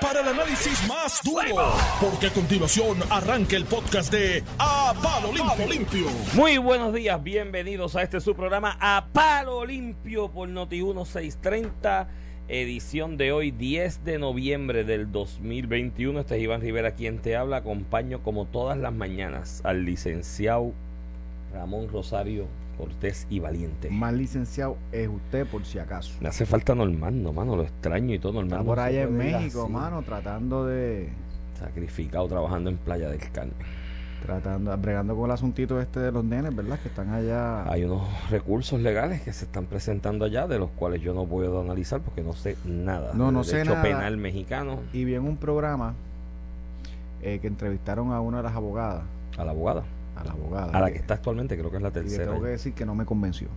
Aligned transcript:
para 0.00 0.20
el 0.20 0.28
análisis 0.28 0.88
más 0.88 1.20
duro, 1.22 1.74
porque 2.00 2.28
a 2.28 2.30
continuación 2.30 2.96
arranca 3.10 3.54
el 3.54 3.66
podcast 3.66 4.10
de 4.10 4.42
A 4.58 4.94
Palo 5.02 5.30
Limpio. 5.30 6.06
Muy 6.34 6.56
buenos 6.56 6.94
días, 6.94 7.22
bienvenidos 7.22 7.94
a 7.94 8.02
este 8.02 8.22
su 8.22 8.34
programa 8.34 8.78
A 8.80 9.08
Palo 9.12 9.66
Limpio 9.66 10.30
por 10.30 10.48
Noti 10.48 10.76
1630, 10.76 12.08
edición 12.48 13.18
de 13.18 13.32
hoy 13.32 13.50
10 13.50 14.04
de 14.04 14.18
noviembre 14.18 14.84
del 14.84 15.12
2021. 15.12 16.20
Este 16.20 16.36
es 16.36 16.42
Iván 16.42 16.62
Rivera 16.62 16.92
quien 16.92 17.18
te 17.18 17.36
habla, 17.36 17.58
acompaño 17.58 18.22
como 18.22 18.46
todas 18.46 18.78
las 18.78 18.94
mañanas 18.94 19.60
al 19.64 19.84
licenciado 19.84 20.72
Ramón 21.52 21.88
Rosario 21.88 22.46
cortés 22.76 23.26
y 23.30 23.40
valiente. 23.40 23.90
Más 23.90 24.12
licenciado 24.12 24.76
es 24.90 25.08
usted, 25.08 25.46
por 25.46 25.64
si 25.64 25.78
acaso. 25.78 26.14
Me 26.20 26.28
hace 26.28 26.46
falta 26.46 26.74
Normando, 26.74 27.32
mano, 27.32 27.56
lo 27.56 27.62
extraño 27.62 28.14
y 28.14 28.18
todo. 28.18 28.34
Normando 28.34 28.56
Está 28.56 28.66
por 28.66 28.80
allá 28.80 29.02
en 29.02 29.16
México, 29.16 29.68
mano, 29.68 30.02
tratando 30.02 30.66
de... 30.66 31.10
Sacrificado, 31.58 32.26
trabajando 32.26 32.70
en 32.70 32.76
Playa 32.76 33.08
del 33.08 33.20
Carmen. 33.30 33.54
Tratando, 34.24 34.76
bregando 34.78 35.16
con 35.16 35.26
el 35.26 35.32
asuntito 35.32 35.80
este 35.80 36.00
de 36.00 36.12
los 36.12 36.24
nenes, 36.24 36.54
¿verdad? 36.54 36.78
Que 36.80 36.88
están 36.88 37.12
allá... 37.12 37.70
Hay 37.70 37.84
unos 37.84 38.02
recursos 38.30 38.80
legales 38.80 39.22
que 39.22 39.32
se 39.32 39.44
están 39.44 39.66
presentando 39.66 40.24
allá, 40.24 40.46
de 40.46 40.58
los 40.58 40.70
cuales 40.70 41.02
yo 41.02 41.12
no 41.14 41.24
puedo 41.24 41.60
analizar 41.60 42.00
porque 42.00 42.22
no 42.22 42.32
sé 42.32 42.56
nada. 42.64 43.12
No, 43.14 43.32
no 43.32 43.44
sé 43.44 43.64
nada. 43.64 43.82
penal 43.82 44.16
mexicano. 44.16 44.78
Y 44.92 45.04
vi 45.04 45.14
en 45.14 45.24
un 45.24 45.36
programa 45.36 45.94
eh, 47.20 47.38
que 47.40 47.46
entrevistaron 47.46 48.12
a 48.12 48.20
una 48.20 48.38
de 48.38 48.42
las 48.44 48.54
abogadas. 48.54 49.02
¿A 49.36 49.44
la 49.44 49.50
abogada? 49.52 49.84
A 50.16 50.24
la 50.24 50.32
abogada. 50.32 50.76
A 50.76 50.80
la 50.80 50.90
que 50.90 50.98
está 50.98 51.14
actualmente, 51.14 51.56
creo 51.56 51.70
que 51.70 51.76
es 51.76 51.82
la 51.82 51.90
tercera. 51.90 52.24
Y 52.24 52.26
tengo 52.26 52.42
que 52.42 52.50
decir 52.50 52.72
que 52.72 52.84
no 52.84 52.94
me 52.94 53.04
convenció. 53.04 53.48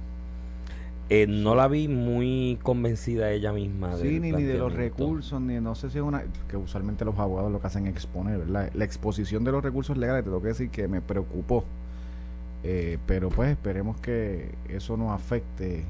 Eh, 1.08 1.28
no 1.28 1.54
la 1.54 1.68
vi 1.68 1.88
muy 1.88 2.58
convencida 2.64 3.30
ella 3.32 3.54
misma. 3.54 3.96
Sí, 3.98 4.20
ni, 4.20 4.32
de 4.32 4.58
los 4.58 4.74
recursos, 4.74 5.40
ni 5.40 5.60
no 5.60 5.76
sé 5.76 5.92
si 5.92 6.00
es 6.00 6.04
una. 6.04 6.24
que 6.48 6.58
usualmente 6.58 7.06
los 7.06 7.18
abogados 7.20 7.52
lo 7.52 7.62
que 7.62 7.68
hacen 7.68 7.86
es 7.86 7.94
exponer, 7.94 8.40
¿verdad? 8.40 8.72
La 8.74 8.86
exposición 8.86 9.44
de 9.44 9.52
los 9.52 9.64
recursos 9.64 9.98
legales, 9.98 10.24
te 10.24 10.30
tengo 10.30 10.42
que 10.42 10.48
decir 10.50 10.70
que 10.70 10.88
me 10.88 11.02
preocupó. 11.02 11.64
Eh, 12.64 12.98
pero 13.06 13.30
pues 13.30 13.52
esperemos 13.52 13.98
que 13.98 14.50
eso 14.68 14.98
no 14.98 15.14
afecte 15.14 15.84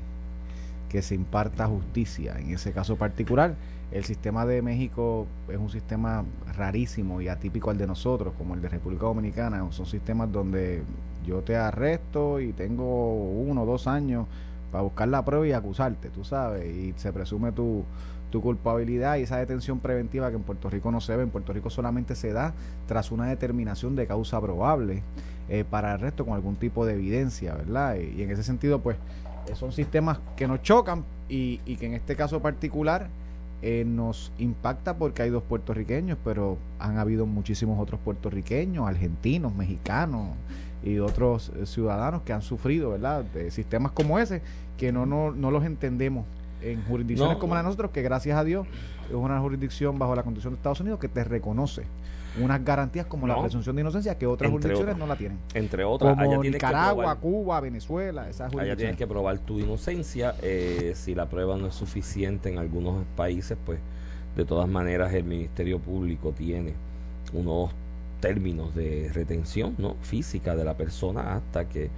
que 0.89 1.01
se 1.01 1.15
imparta 1.15 1.67
justicia 1.67 2.37
en 2.37 2.49
ese 2.49 2.73
caso 2.73 2.97
particular. 2.97 3.55
El 3.95 4.03
sistema 4.03 4.45
de 4.45 4.61
México 4.61 5.25
es 5.47 5.57
un 5.57 5.69
sistema 5.69 6.25
rarísimo 6.57 7.21
y 7.21 7.29
atípico 7.29 7.69
al 7.69 7.77
de 7.77 7.87
nosotros, 7.87 8.33
como 8.37 8.53
el 8.53 8.61
de 8.61 8.67
República 8.67 9.05
Dominicana. 9.05 9.65
Son 9.71 9.85
sistemas 9.85 10.29
donde 10.29 10.83
yo 11.25 11.43
te 11.43 11.55
arresto 11.55 12.41
y 12.41 12.51
tengo 12.51 13.13
uno 13.13 13.63
o 13.63 13.65
dos 13.65 13.87
años 13.87 14.27
para 14.69 14.81
buscar 14.81 15.07
la 15.07 15.23
prueba 15.23 15.47
y 15.47 15.53
acusarte, 15.53 16.09
tú 16.09 16.25
sabes, 16.25 16.65
y 16.65 16.93
se 16.97 17.13
presume 17.13 17.53
tu, 17.53 17.85
tu 18.31 18.41
culpabilidad 18.41 19.15
y 19.15 19.21
esa 19.21 19.37
detención 19.37 19.79
preventiva 19.79 20.29
que 20.29 20.35
en 20.35 20.43
Puerto 20.43 20.69
Rico 20.69 20.91
no 20.91 20.99
se 20.99 21.15
ve, 21.15 21.23
en 21.23 21.29
Puerto 21.29 21.53
Rico 21.53 21.69
solamente 21.69 22.15
se 22.15 22.33
da 22.33 22.53
tras 22.89 23.13
una 23.13 23.27
determinación 23.27 23.95
de 23.95 24.07
causa 24.07 24.41
probable 24.41 25.03
eh, 25.47 25.63
para 25.63 25.93
arresto 25.93 26.25
con 26.25 26.33
algún 26.33 26.57
tipo 26.57 26.85
de 26.85 26.95
evidencia, 26.95 27.55
¿verdad? 27.55 27.95
Y, 27.95 28.21
en 28.23 28.29
ese 28.29 28.43
sentido, 28.43 28.81
pues, 28.81 28.97
son 29.53 29.71
sistemas 29.71 30.19
que 30.35 30.49
nos 30.49 30.61
chocan 30.63 31.05
y, 31.29 31.61
y 31.65 31.77
que 31.77 31.85
en 31.85 31.93
este 31.93 32.17
caso 32.17 32.41
particular 32.41 33.07
eh, 33.67 33.83
nos 33.83 34.31
impacta 34.37 34.95
porque 34.95 35.23
hay 35.23 35.31
dos 35.31 35.41
puertorriqueños, 35.41 36.19
pero 36.23 36.59
han 36.77 36.99
habido 36.99 37.25
muchísimos 37.25 37.79
otros 37.79 37.99
puertorriqueños, 37.99 38.87
argentinos, 38.87 39.55
mexicanos 39.55 40.35
y 40.83 40.99
otros 40.99 41.51
ciudadanos 41.63 42.21
que 42.21 42.31
han 42.31 42.43
sufrido, 42.43 42.91
¿verdad? 42.91 43.23
De 43.23 43.49
sistemas 43.49 43.91
como 43.91 44.19
ese, 44.19 44.43
que 44.77 44.91
no, 44.91 45.07
no, 45.07 45.31
no 45.31 45.49
los 45.49 45.65
entendemos 45.65 46.27
en 46.61 46.83
jurisdicciones 46.85 47.37
como 47.37 47.55
la 47.55 47.61
de 47.61 47.63
nosotros, 47.63 47.89
que 47.89 48.03
gracias 48.03 48.37
a 48.37 48.43
Dios 48.43 48.67
es 49.09 49.15
una 49.15 49.39
jurisdicción 49.39 49.97
bajo 49.97 50.15
la 50.15 50.21
Constitución 50.21 50.53
de 50.53 50.57
Estados 50.57 50.81
Unidos 50.81 50.99
que 50.99 51.09
te 51.09 51.23
reconoce 51.23 51.85
unas 52.41 52.63
garantías 52.63 53.05
como 53.05 53.27
la 53.27 53.39
presunción 53.39 53.75
de 53.75 53.81
inocencia 53.81 54.17
que 54.17 54.27
otras 54.27 54.51
jurisdicciones 54.51 54.97
no 54.97 55.07
la 55.07 55.15
tienen. 55.15 55.39
Entre 55.53 55.83
otras, 55.83 56.15
como 56.17 56.43
Nicaragua, 56.43 57.15
Cuba, 57.15 57.59
Venezuela, 57.59 58.29
esas 58.29 58.51
jurisdicciones. 58.51 58.71
Allá 58.71 58.75
tienes 58.75 58.97
que 58.97 59.07
probar 59.07 59.39
tu 59.39 59.59
inocencia. 59.59 60.35
Eh, 60.41 60.93
si 60.95 61.15
la 61.15 61.27
prueba 61.27 61.57
no 61.57 61.67
es 61.67 61.75
suficiente 61.75 62.49
en 62.49 62.57
algunos 62.57 63.05
países, 63.15 63.57
pues 63.65 63.79
de 64.35 64.45
todas 64.45 64.67
maneras 64.67 65.13
el 65.13 65.23
Ministerio 65.23 65.79
Público 65.79 66.31
tiene 66.31 66.73
unos 67.33 67.71
términos 68.19 68.73
de 68.75 69.11
retención 69.13 69.75
no 69.77 69.95
física 70.01 70.55
de 70.55 70.65
la 70.65 70.75
persona 70.75 71.35
hasta 71.35 71.65
que 71.65 71.89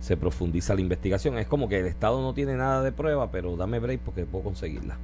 se 0.00 0.16
profundiza 0.16 0.74
la 0.74 0.80
investigación. 0.80 1.38
Es 1.38 1.46
como 1.46 1.68
que 1.68 1.78
el 1.78 1.86
Estado 1.86 2.20
no 2.20 2.34
tiene 2.34 2.56
nada 2.56 2.82
de 2.82 2.92
prueba, 2.92 3.30
pero 3.30 3.56
dame 3.56 3.78
break 3.78 4.00
porque 4.00 4.24
puedo 4.24 4.44
conseguirla. 4.44 4.96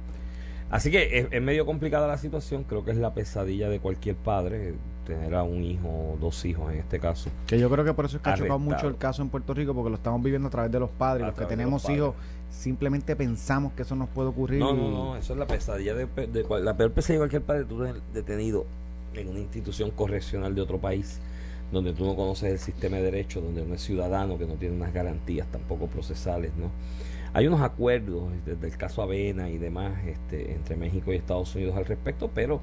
Así 0.69 0.91
que 0.91 1.27
es, 1.31 1.41
medio 1.41 1.65
complicada 1.65 2.07
la 2.07 2.17
situación, 2.17 2.63
creo 2.63 2.85
que 2.85 2.91
es 2.91 2.97
la 2.97 3.13
pesadilla 3.13 3.69
de 3.69 3.79
cualquier 3.79 4.15
padre 4.15 4.75
tener 5.05 5.33
a 5.33 5.41
un 5.41 5.63
hijo 5.63 5.87
o 5.87 6.17
dos 6.21 6.45
hijos 6.45 6.71
en 6.71 6.79
este 6.79 6.99
caso. 6.99 7.31
Que 7.47 7.57
yo 7.57 7.69
creo 7.69 7.83
que 7.83 7.93
por 7.93 8.05
eso 8.05 8.17
es 8.17 8.23
que 8.23 8.29
ha 8.29 8.35
chocado 8.35 8.59
mucho 8.59 8.87
el 8.87 8.97
caso 8.97 9.23
en 9.23 9.29
Puerto 9.29 9.53
Rico, 9.55 9.73
porque 9.73 9.89
lo 9.89 9.95
estamos 9.95 10.21
viviendo 10.21 10.47
a 10.47 10.51
través 10.51 10.71
de 10.71 10.79
los 10.79 10.91
padres. 10.91 11.25
los 11.25 11.35
que 11.35 11.45
tenemos 11.45 11.89
hijos 11.89 12.13
simplemente 12.51 13.15
pensamos 13.15 13.73
que 13.73 13.83
eso 13.83 13.95
nos 13.95 14.09
puede 14.09 14.29
ocurrir. 14.29 14.59
No, 14.59 14.73
no, 14.73 14.89
no, 14.91 15.17
eso 15.17 15.33
es 15.33 15.39
la 15.39 15.47
pesadilla 15.47 15.95
de, 15.95 16.07
la 16.61 16.77
peor 16.77 16.91
pesadilla 16.91 17.13
de 17.13 17.29
cualquier 17.29 17.41
padre, 17.41 17.65
tú 17.65 17.83
detenido 18.13 18.65
en 19.13 19.29
una 19.29 19.39
institución 19.39 19.91
correccional 19.91 20.53
de 20.53 20.61
otro 20.61 20.77
país 20.77 21.19
donde 21.71 21.93
tú 21.93 22.05
no 22.05 22.15
conoces 22.15 22.51
el 22.51 22.59
sistema 22.59 22.97
de 22.97 23.03
derecho, 23.03 23.41
donde 23.41 23.63
no 23.63 23.75
es 23.75 23.81
ciudadano, 23.81 24.37
que 24.37 24.45
no 24.45 24.55
tiene 24.55 24.75
unas 24.75 24.93
garantías 24.93 25.47
tampoco 25.51 25.87
procesales, 25.87 26.51
¿no? 26.57 26.71
Hay 27.33 27.47
unos 27.47 27.61
acuerdos 27.61 28.29
desde 28.45 28.67
el 28.67 28.77
caso 28.77 29.01
Avena 29.01 29.49
y 29.49 29.57
demás 29.57 29.93
este, 30.05 30.53
entre 30.53 30.75
México 30.75 31.13
y 31.13 31.17
Estados 31.17 31.53
Unidos 31.55 31.75
al 31.77 31.85
respecto, 31.85 32.29
pero 32.33 32.61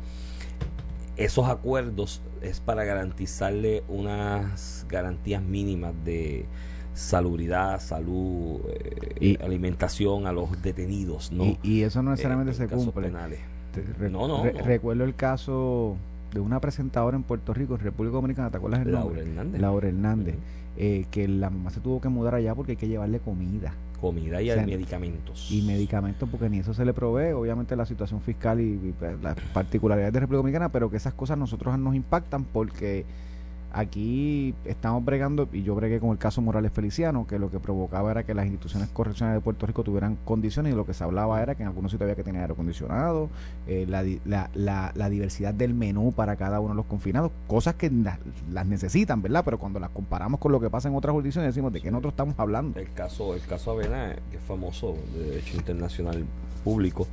esos 1.16 1.48
acuerdos 1.48 2.20
es 2.42 2.60
para 2.60 2.84
garantizarle 2.84 3.82
unas 3.88 4.86
garantías 4.88 5.42
mínimas 5.42 5.94
de 6.04 6.46
salubridad, 6.94 7.80
salud, 7.80 8.60
eh, 8.68 9.14
y, 9.20 9.42
alimentación 9.42 10.26
a 10.26 10.32
los 10.32 10.62
detenidos, 10.62 11.30
¿no? 11.30 11.56
Y, 11.62 11.82
eso 11.82 12.02
no 12.02 12.10
necesariamente 12.10 12.54
se 12.54 12.66
cumple. 12.68 13.10
no, 13.10 14.28
no, 14.28 14.42
Recuerdo 14.42 15.04
el 15.04 15.14
caso 15.14 15.96
de 16.32 16.40
una 16.40 16.60
presentadora 16.60 17.16
en 17.16 17.22
Puerto 17.22 17.54
Rico, 17.54 17.74
en 17.74 17.80
República 17.80 18.14
Dominicana, 18.14 18.50
¿te 18.50 18.56
acuerdas 18.56 18.80
el 18.80 18.92
Laura 18.92 19.20
Hernández. 19.20 19.60
Laura 19.60 19.88
Hernández. 19.88 20.34
Eh, 20.78 21.06
que 21.10 21.26
la 21.26 21.48
mamá 21.48 21.70
se 21.70 21.80
tuvo 21.80 22.02
que 22.02 22.10
mudar 22.10 22.34
allá 22.34 22.54
porque 22.54 22.72
hay 22.72 22.76
que 22.76 22.88
llevarle 22.88 23.18
comida. 23.18 23.72
Comida 24.00 24.42
y 24.42 24.48
medicamentos. 24.64 25.50
Y 25.50 25.62
medicamentos 25.62 26.28
porque 26.28 26.48
ni 26.48 26.58
eso 26.58 26.74
se 26.74 26.84
le 26.84 26.92
provee, 26.92 27.32
obviamente 27.32 27.76
la 27.76 27.86
situación 27.86 28.20
fiscal 28.20 28.60
y, 28.60 28.94
pues, 28.98 29.20
las 29.22 29.36
particularidades 29.52 30.12
de 30.12 30.20
República 30.20 30.38
Dominicana, 30.38 30.68
pero 30.70 30.90
que 30.90 30.96
esas 30.96 31.14
cosas 31.14 31.38
nosotros 31.38 31.78
nos 31.78 31.94
impactan 31.94 32.44
porque 32.44 33.04
Aquí 33.76 34.54
estamos 34.64 35.04
bregando, 35.04 35.50
y 35.52 35.62
yo 35.62 35.74
bregué 35.74 36.00
con 36.00 36.08
el 36.08 36.16
caso 36.16 36.40
Morales 36.40 36.72
Feliciano, 36.72 37.26
que 37.26 37.38
lo 37.38 37.50
que 37.50 37.60
provocaba 37.60 38.10
era 38.10 38.22
que 38.22 38.32
las 38.32 38.46
instituciones 38.46 38.88
correccionales 38.88 39.38
de 39.38 39.44
Puerto 39.44 39.66
Rico 39.66 39.84
tuvieran 39.84 40.16
condiciones 40.24 40.72
y 40.72 40.74
lo 40.74 40.86
que 40.86 40.94
se 40.94 41.04
hablaba 41.04 41.42
era 41.42 41.56
que 41.56 41.62
en 41.62 41.68
algunos 41.68 41.90
sitios 41.90 42.06
había 42.06 42.14
que 42.14 42.24
tener 42.24 42.40
aire 42.40 42.54
acondicionado, 42.54 43.28
eh, 43.66 43.86
la, 43.86 45.10
diversidad 45.10 45.52
del 45.52 45.74
menú 45.74 46.12
para 46.12 46.36
cada 46.36 46.58
uno 46.58 46.70
de 46.70 46.76
los 46.76 46.86
confinados, 46.86 47.30
cosas 47.46 47.74
que 47.74 47.92
las 48.50 48.66
necesitan, 48.66 49.20
¿verdad? 49.20 49.44
Pero 49.44 49.58
cuando 49.58 49.78
las 49.78 49.90
comparamos 49.90 50.40
con 50.40 50.52
lo 50.52 50.60
que 50.60 50.70
pasa 50.70 50.88
en 50.88 50.94
otras 50.94 51.12
jurisdicciones, 51.12 51.54
decimos 51.54 51.70
de 51.70 51.82
qué 51.82 51.90
nosotros 51.90 52.14
estamos 52.14 52.34
hablando. 52.38 52.80
El 52.80 52.90
caso, 52.94 53.34
el 53.34 53.42
caso 53.42 53.72
Avena, 53.72 54.16
que 54.30 54.38
es 54.38 54.42
famoso 54.42 54.96
de 55.12 55.22
derecho 55.22 55.54
internacional 55.54 56.24
público, 56.64 57.06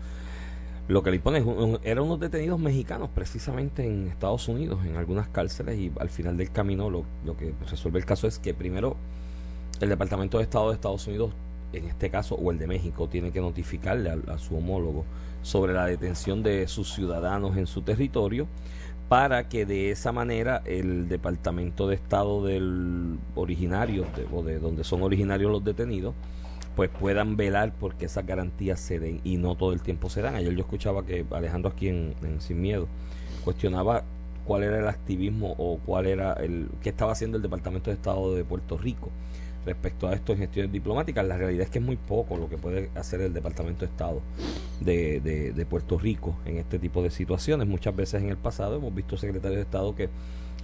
lo 0.88 1.02
que 1.02 1.12
le 1.12 1.18
impone 1.18 1.44
eran 1.84 2.04
unos 2.04 2.20
detenidos 2.20 2.60
mexicanos 2.60 3.10
precisamente 3.14 3.86
en 3.86 4.08
Estados 4.08 4.48
Unidos, 4.48 4.86
en 4.86 4.98
algunas 4.98 5.28
cárceles, 5.30 5.80
y 5.80 5.92
al 6.00 6.10
final 6.10 6.36
del 6.38 6.52
camino 6.52 6.90
lo, 6.90 7.06
lo 7.26 7.38
que 7.38 7.54
resuelve 7.70 8.00
el 8.00 8.06
caso 8.06 8.28
es 8.28 8.40
que 8.40 8.54
primero 8.54 8.98
el 9.80 9.90
Departamento 9.90 10.38
de 10.38 10.44
Estado 10.44 10.70
de 10.70 10.76
Estados 10.76 11.08
Unidos, 11.08 11.32
en 11.72 11.86
este 11.86 12.10
caso, 12.10 12.36
o 12.36 12.52
el 12.52 12.58
de 12.58 12.68
México, 12.68 13.08
tiene 13.08 13.32
que 13.32 13.42
notificarle 13.42 14.10
a, 14.10 14.38
su 14.38 14.58
homólogo 14.58 15.06
sobre 15.42 15.74
la 15.74 15.86
detención 15.86 16.44
de 16.44 16.68
sus 16.68 16.94
ciudadanos 16.94 17.58
en 17.58 17.68
su 17.68 17.82
territorio 17.82 18.48
para 19.10 19.50
que 19.50 19.66
de 19.66 19.92
esa 19.92 20.12
manera 20.12 20.62
el 20.66 21.08
Departamento 21.08 21.88
de 21.88 21.96
Estado 21.96 22.44
del 22.46 23.18
originario 23.36 24.06
o 24.32 24.44
de 24.44 24.60
donde 24.60 24.84
son 24.84 25.04
originarios 25.04 25.52
los 25.52 25.64
detenidos 25.64 26.16
pues 26.76 26.90
puedan 26.90 27.38
velar 27.38 27.74
porque 27.80 28.06
esas 28.06 28.26
garantías 28.26 28.80
se 28.80 29.00
den 29.00 29.22
y 29.24 29.38
no 29.38 29.56
todo 29.56 29.74
el 29.74 29.82
tiempo 29.82 30.10
se 30.10 30.22
dan. 30.22 30.36
Ayer 30.36 30.54
yo 30.54 30.62
escuchaba 30.62 31.06
que 31.06 31.26
Alejandro 31.32 31.72
aquí 31.72 31.90
en, 31.90 32.16
Sin 32.40 32.62
Miedo 32.62 32.88
cuestionaba 33.44 34.04
cuál 34.46 34.64
era 34.64 34.80
el 34.80 34.88
activismo 34.88 35.56
o 35.58 35.80
cuál 35.86 36.08
era 36.08 36.34
el 36.34 36.68
qué 36.82 36.90
estaba 36.90 37.12
haciendo 37.12 37.38
el 37.38 37.44
Departamento 37.44 37.90
de 37.90 37.96
Estado 37.96 38.36
de 38.36 38.44
Puerto 38.44 38.78
Rico 38.78 39.10
respecto 39.66 40.08
a 40.08 40.14
esto 40.14 40.34
en 40.34 40.40
gestiones 40.40 40.72
diplomáticas. 40.72 41.26
La 41.26 41.38
realidad 41.38 41.64
es 41.64 41.70
que 41.70 41.80
es 41.80 41.86
muy 41.86 41.96
poco 41.96 42.38
lo 42.38 42.50
que 42.50 42.58
puede 42.58 42.90
hacer 42.96 43.22
el 43.22 43.34
Departamento 43.34 43.86
de 43.86 43.92
Estado 43.92 44.22
de, 44.82 45.22
de, 45.22 45.54
de 45.54 45.66
Puerto 45.66 45.98
Rico 45.98 46.36
en 46.46 46.58
este 46.58 46.80
tipo 46.80 47.02
de 47.02 47.12
situaciones. 47.12 47.68
Muchas 47.68 47.96
veces 47.96 48.22
en 48.22 48.30
el 48.30 48.38
pasado 48.38 48.76
hemos 48.76 48.94
visto 48.94 49.16
secretarios 49.16 49.58
de 49.58 49.64
Estado 49.64 49.96
que 49.96 50.10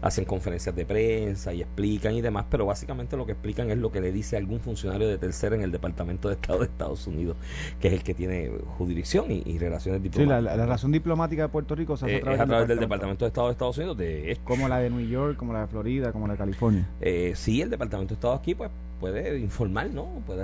hacen 0.01 0.25
conferencias 0.25 0.75
de 0.75 0.85
prensa 0.85 1.53
y 1.53 1.61
explican 1.61 2.13
y 2.13 2.21
demás, 2.21 2.45
pero 2.49 2.65
básicamente 2.65 3.17
lo 3.17 3.25
que 3.25 3.33
explican 3.33 3.69
es 3.69 3.77
lo 3.77 3.91
que 3.91 4.01
le 4.01 4.11
dice 4.11 4.37
algún 4.37 4.59
funcionario 4.59 5.07
de 5.07 5.17
tercera 5.17 5.55
en 5.55 5.61
el 5.61 5.71
Departamento 5.71 6.29
de 6.29 6.35
Estado 6.35 6.59
de 6.59 6.65
Estados 6.65 7.07
Unidos, 7.07 7.37
que 7.79 7.89
es 7.89 7.93
el 7.93 8.03
que 8.03 8.13
tiene 8.13 8.51
jurisdicción 8.77 9.25
y, 9.29 9.59
relaciones 9.59 10.01
diplomáticas. 10.01 10.39
Sí, 10.39 10.45
la, 10.45 10.55
la, 10.55 10.65
razón 10.65 10.91
diplomática 10.91 11.43
de 11.43 11.49
Puerto 11.49 11.75
Rico 11.75 11.97
se 11.97 12.05
hace 12.05 12.15
a 12.17 12.21
través, 12.21 12.39
es 12.39 12.43
a 12.43 12.47
través 12.47 12.67
del, 12.67 12.79
Departamento 12.79 13.25
de 13.25 13.29
Estado 13.29 13.47
de 13.47 13.51
Estados 13.51 13.77
Unidos. 13.77 13.97
De 13.97 14.37
como 14.43 14.69
la 14.69 14.79
de 14.79 14.89
New 14.89 15.05
York, 15.05 15.35
como 15.35 15.51
la 15.53 15.61
de 15.61 15.67
Florida, 15.67 16.11
como 16.13 16.27
la 16.27 16.33
de 16.33 16.39
California. 16.39 16.87
Eh, 17.01 17.33
sí, 17.35 17.61
el 17.61 17.69
Departamento 17.69 18.13
de 18.13 18.15
Estado 18.15 18.33
aquí 18.33 18.55
pues 18.55 18.71
puede 18.99 19.39
informar, 19.39 19.89
¿no? 19.89 20.05
Puede 20.25 20.43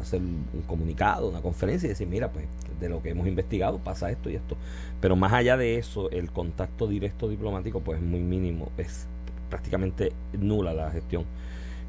hacer 0.00 0.20
un 0.20 0.62
comunicado, 0.66 1.28
una 1.28 1.40
conferencia 1.40 1.86
y 1.86 1.90
decir, 1.90 2.08
mira, 2.08 2.30
pues 2.30 2.46
de 2.80 2.88
lo 2.88 3.02
que 3.02 3.10
hemos 3.10 3.26
investigado 3.26 3.78
pasa 3.78 4.10
esto 4.10 4.30
y 4.30 4.36
esto. 4.36 4.56
Pero 5.00 5.16
más 5.16 5.32
allá 5.32 5.56
de 5.56 5.76
eso, 5.76 6.10
el 6.10 6.30
contacto 6.30 6.86
directo 6.86 7.28
diplomático 7.28 7.80
pues 7.80 8.00
es 8.00 8.04
muy 8.04 8.20
mínimo, 8.20 8.70
es 8.76 9.06
prácticamente 9.48 10.12
nula 10.32 10.72
la 10.72 10.90
gestión 10.90 11.24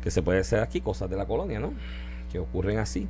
que 0.04 0.12
se 0.12 0.22
puede 0.22 0.40
hacer 0.40 0.60
aquí, 0.60 0.82
cosas 0.82 1.10
de 1.10 1.16
la 1.16 1.26
colonia, 1.26 1.60
¿no? 1.60 1.74
Que 2.32 2.40
ocurren 2.40 2.80
así. 2.80 3.08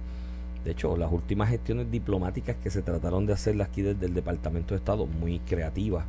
De 0.64 0.72
hecho, 0.72 0.96
las 0.96 1.12
últimas 1.12 1.50
gestiones 1.50 1.90
diplomáticas 1.90 2.56
que 2.58 2.70
se 2.70 2.84
trataron 2.84 3.26
de 3.26 3.34
hacer 3.34 3.60
aquí 3.62 3.82
desde 3.82 4.06
el 4.06 4.14
Departamento 4.14 4.76
de 4.76 4.78
Estado, 4.78 5.08
muy 5.08 5.40
creativas 5.40 6.06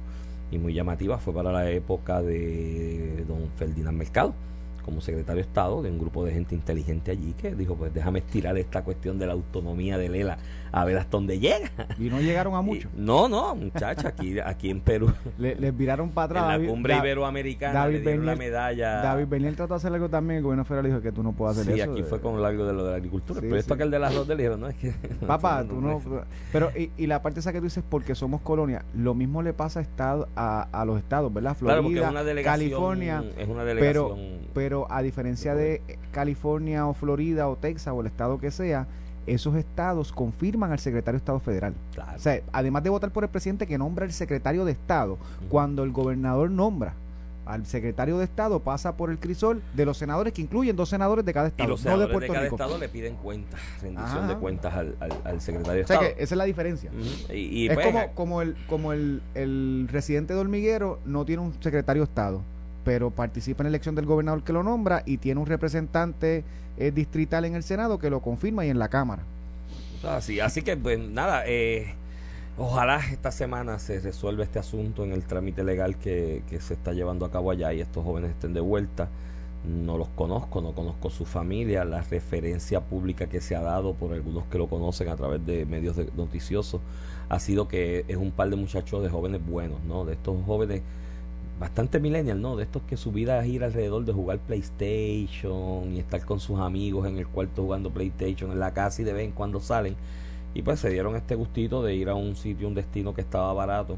y 0.50 0.58
muy 0.58 0.74
llamativas, 0.74 1.22
fue 1.22 1.32
para 1.32 1.52
la 1.52 1.70
época 1.70 2.20
de 2.20 3.24
don 3.26 3.48
Ferdinand 3.56 3.96
Mercado 3.96 4.34
como 4.82 5.00
secretario 5.00 5.42
de 5.42 5.48
Estado 5.48 5.82
de 5.82 5.90
un 5.90 5.98
grupo 5.98 6.24
de 6.24 6.32
gente 6.32 6.54
inteligente 6.54 7.10
allí 7.10 7.34
que 7.34 7.54
dijo, 7.54 7.74
pues 7.74 7.92
déjame 7.94 8.20
estirar 8.20 8.56
esta 8.58 8.82
cuestión 8.82 9.18
de 9.18 9.26
la 9.26 9.32
autonomía 9.32 9.98
de 9.98 10.08
Lela 10.08 10.38
a 10.72 10.84
ver 10.84 10.96
hasta 10.96 11.10
dónde 11.10 11.38
llega. 11.38 11.70
Y 11.98 12.04
no 12.04 12.20
llegaron 12.20 12.54
a 12.54 12.62
mucho. 12.62 12.88
no, 12.96 13.28
no, 13.28 13.54
muchacha, 13.54 14.08
aquí, 14.08 14.38
aquí 14.40 14.70
en 14.70 14.80
Perú. 14.80 15.12
les 15.38 15.76
viraron 15.76 16.10
para 16.10 16.24
atrás. 16.24 16.56
En 16.56 16.62
la 16.62 16.70
cumbre 16.70 16.96
iberoamericana 16.96 17.80
David 17.80 17.94
le 17.94 18.00
dieron 18.00 18.26
la 18.26 18.36
medalla. 18.36 19.02
David 19.02 19.26
Beniel 19.28 19.56
trató 19.56 19.74
de 19.74 19.76
hacer 19.78 19.92
algo 19.92 20.08
también, 20.08 20.38
el 20.38 20.42
gobierno 20.42 20.64
federal 20.64 20.86
dijo 20.86 21.00
que 21.00 21.12
tú 21.12 21.22
no 21.22 21.32
puedes 21.32 21.58
hacer 21.58 21.74
eso. 21.74 21.84
Sí, 21.84 21.90
aquí 21.90 22.02
fue 22.02 22.20
con 22.20 22.42
algo 22.42 22.66
de 22.66 22.72
lo 22.72 22.84
de 22.84 22.90
la 22.90 22.96
agricultura. 22.96 23.40
pero 23.40 23.56
esto 23.56 23.76
que 23.76 23.82
el 23.82 23.90
de 23.90 23.98
las 23.98 24.14
dos 24.14 24.26
le 24.26 24.36
dijeron, 24.36 24.60
no 24.60 24.68
es 24.68 24.76
que... 24.76 24.92
Papá, 25.26 25.64
tú 25.64 25.80
no... 25.80 26.00
Pero, 26.50 26.70
y, 26.76 26.90
y, 26.96 27.06
la 27.06 27.22
parte 27.22 27.40
esa 27.40 27.52
que 27.52 27.58
tú 27.58 27.64
dices, 27.64 27.84
porque 27.88 28.14
somos 28.14 28.40
colonia, 28.40 28.84
lo 28.94 29.14
mismo 29.14 29.42
le 29.42 29.52
pasa 29.52 29.80
a, 29.80 29.82
estado, 29.82 30.28
a, 30.36 30.68
a 30.72 30.84
los 30.84 30.98
estados, 30.98 31.32
¿verdad? 31.32 31.56
Florida, 31.56 32.12
California. 32.42 33.24
Es 33.38 33.48
una 33.48 33.64
delegación. 33.64 33.92
Pero, 33.92 34.16
pero 34.54 34.71
a 34.90 35.02
diferencia 35.02 35.54
de 35.54 35.80
California 36.12 36.86
o 36.86 36.94
Florida 36.94 37.48
o 37.48 37.56
Texas 37.56 37.92
o 37.94 38.00
el 38.00 38.06
estado 38.06 38.38
que 38.38 38.50
sea, 38.50 38.86
esos 39.26 39.54
estados 39.54 40.12
confirman 40.12 40.72
al 40.72 40.78
secretario 40.78 41.18
de 41.18 41.22
Estado 41.22 41.40
federal. 41.40 41.74
O 42.14 42.18
sea, 42.18 42.40
además 42.52 42.82
de 42.82 42.90
votar 42.90 43.10
por 43.10 43.24
el 43.24 43.30
presidente 43.30 43.66
que 43.66 43.78
nombra 43.78 44.04
el 44.04 44.12
secretario 44.12 44.64
de 44.64 44.72
Estado, 44.72 45.18
cuando 45.48 45.84
el 45.84 45.92
gobernador 45.92 46.50
nombra 46.50 46.94
al 47.44 47.66
secretario 47.66 48.18
de 48.18 48.24
Estado 48.24 48.60
pasa 48.60 48.96
por 48.96 49.10
el 49.10 49.18
crisol 49.18 49.62
de 49.74 49.84
los 49.84 49.98
senadores 49.98 50.32
que 50.32 50.42
incluyen 50.42 50.76
dos 50.76 50.88
senadores 50.88 51.24
de 51.24 51.32
cada 51.32 51.48
estado. 51.48 51.68
Y 51.68 51.70
los 51.70 51.80
senadores 51.80 52.08
de, 52.08 52.12
Puerto 52.12 52.32
de 52.32 52.38
cada 52.38 52.48
estado 52.48 52.78
le 52.78 52.88
piden 52.88 53.16
cuentas, 53.16 53.60
rendición 53.80 54.28
de 54.28 54.36
cuentas 54.36 54.74
al, 54.74 54.96
al, 55.24 55.40
secretario 55.40 55.74
de 55.74 55.80
Estado. 55.82 56.00
O 56.00 56.02
sea 56.04 56.14
que 56.14 56.22
esa 56.22 56.34
es 56.34 56.38
la 56.38 56.44
diferencia. 56.44 56.90
y, 57.32 57.68
es 57.68 57.74
pues, 57.74 57.86
como, 57.86 58.12
como, 58.14 58.42
el, 58.42 58.56
como 58.68 58.92
el, 58.92 59.22
el 59.34 59.88
residente 59.90 60.34
de 60.34 60.40
Hormiguero 60.40 61.00
no 61.04 61.24
tiene 61.24 61.42
un 61.42 61.54
secretario 61.60 62.02
de 62.02 62.08
Estado 62.08 62.42
pero 62.84 63.10
participa 63.10 63.62
en 63.62 63.66
la 63.66 63.68
elección 63.70 63.94
del 63.94 64.06
gobernador 64.06 64.42
que 64.42 64.52
lo 64.52 64.62
nombra 64.62 65.02
y 65.06 65.18
tiene 65.18 65.40
un 65.40 65.46
representante 65.46 66.44
eh, 66.78 66.90
distrital 66.90 67.44
en 67.44 67.54
el 67.54 67.62
Senado 67.62 67.98
que 67.98 68.10
lo 68.10 68.20
confirma 68.20 68.64
y 68.64 68.70
en 68.70 68.78
la 68.78 68.88
Cámara. 68.88 69.22
Así, 70.04 70.40
así 70.40 70.62
que, 70.62 70.76
pues 70.76 70.98
nada, 70.98 71.44
eh, 71.46 71.94
ojalá 72.58 73.00
esta 73.10 73.30
semana 73.30 73.78
se 73.78 74.00
resuelva 74.00 74.44
este 74.44 74.58
asunto 74.58 75.04
en 75.04 75.12
el 75.12 75.22
trámite 75.24 75.62
legal 75.64 75.96
que 75.96 76.42
se 76.60 76.74
está 76.74 76.92
llevando 76.92 77.24
a 77.24 77.30
cabo 77.30 77.50
allá 77.50 77.72
y 77.72 77.80
estos 77.80 78.04
jóvenes 78.04 78.30
estén 78.30 78.52
de 78.52 78.60
vuelta. 78.60 79.08
No 79.64 79.96
los 79.96 80.08
conozco, 80.08 80.60
no 80.60 80.72
conozco 80.72 81.08
su 81.08 81.24
familia, 81.24 81.84
la 81.84 82.02
referencia 82.02 82.80
pública 82.80 83.28
que 83.28 83.40
se 83.40 83.54
ha 83.54 83.60
dado 83.60 83.94
por 83.94 84.12
algunos 84.12 84.44
que 84.46 84.58
lo 84.58 84.66
conocen 84.66 85.08
a 85.08 85.14
través 85.14 85.46
de 85.46 85.64
medios 85.66 85.96
noticiosos 86.16 86.80
ha 87.28 87.38
sido 87.38 87.66
que 87.66 88.04
es 88.08 88.16
un 88.18 88.30
par 88.30 88.50
de 88.50 88.56
muchachos 88.56 89.02
de 89.02 89.08
jóvenes 89.08 89.40
buenos, 89.44 89.82
¿no? 89.84 90.04
De 90.04 90.12
estos 90.12 90.36
jóvenes 90.44 90.82
bastante 91.58 92.00
millennial, 92.00 92.40
¿no? 92.40 92.56
De 92.56 92.64
estos 92.64 92.82
que 92.82 92.96
su 92.96 93.12
vida 93.12 93.44
ir 93.46 93.64
alrededor 93.64 94.04
de 94.04 94.12
jugar 94.12 94.38
PlayStation 94.38 95.92
y 95.92 95.98
estar 95.98 96.24
con 96.24 96.40
sus 96.40 96.58
amigos 96.58 97.06
en 97.06 97.18
el 97.18 97.26
cuarto 97.26 97.62
jugando 97.62 97.90
PlayStation 97.90 98.50
en 98.50 98.60
la 98.60 98.72
casa 98.72 99.02
y 99.02 99.04
de 99.04 99.12
vez 99.12 99.24
en 99.24 99.32
cuando 99.32 99.60
salen. 99.60 99.96
Y 100.54 100.62
pues 100.62 100.80
se 100.80 100.90
dieron 100.90 101.16
este 101.16 101.34
gustito 101.34 101.82
de 101.82 101.94
ir 101.94 102.08
a 102.08 102.14
un 102.14 102.36
sitio, 102.36 102.68
un 102.68 102.74
destino 102.74 103.14
que 103.14 103.20
estaba 103.22 103.52
barato 103.52 103.96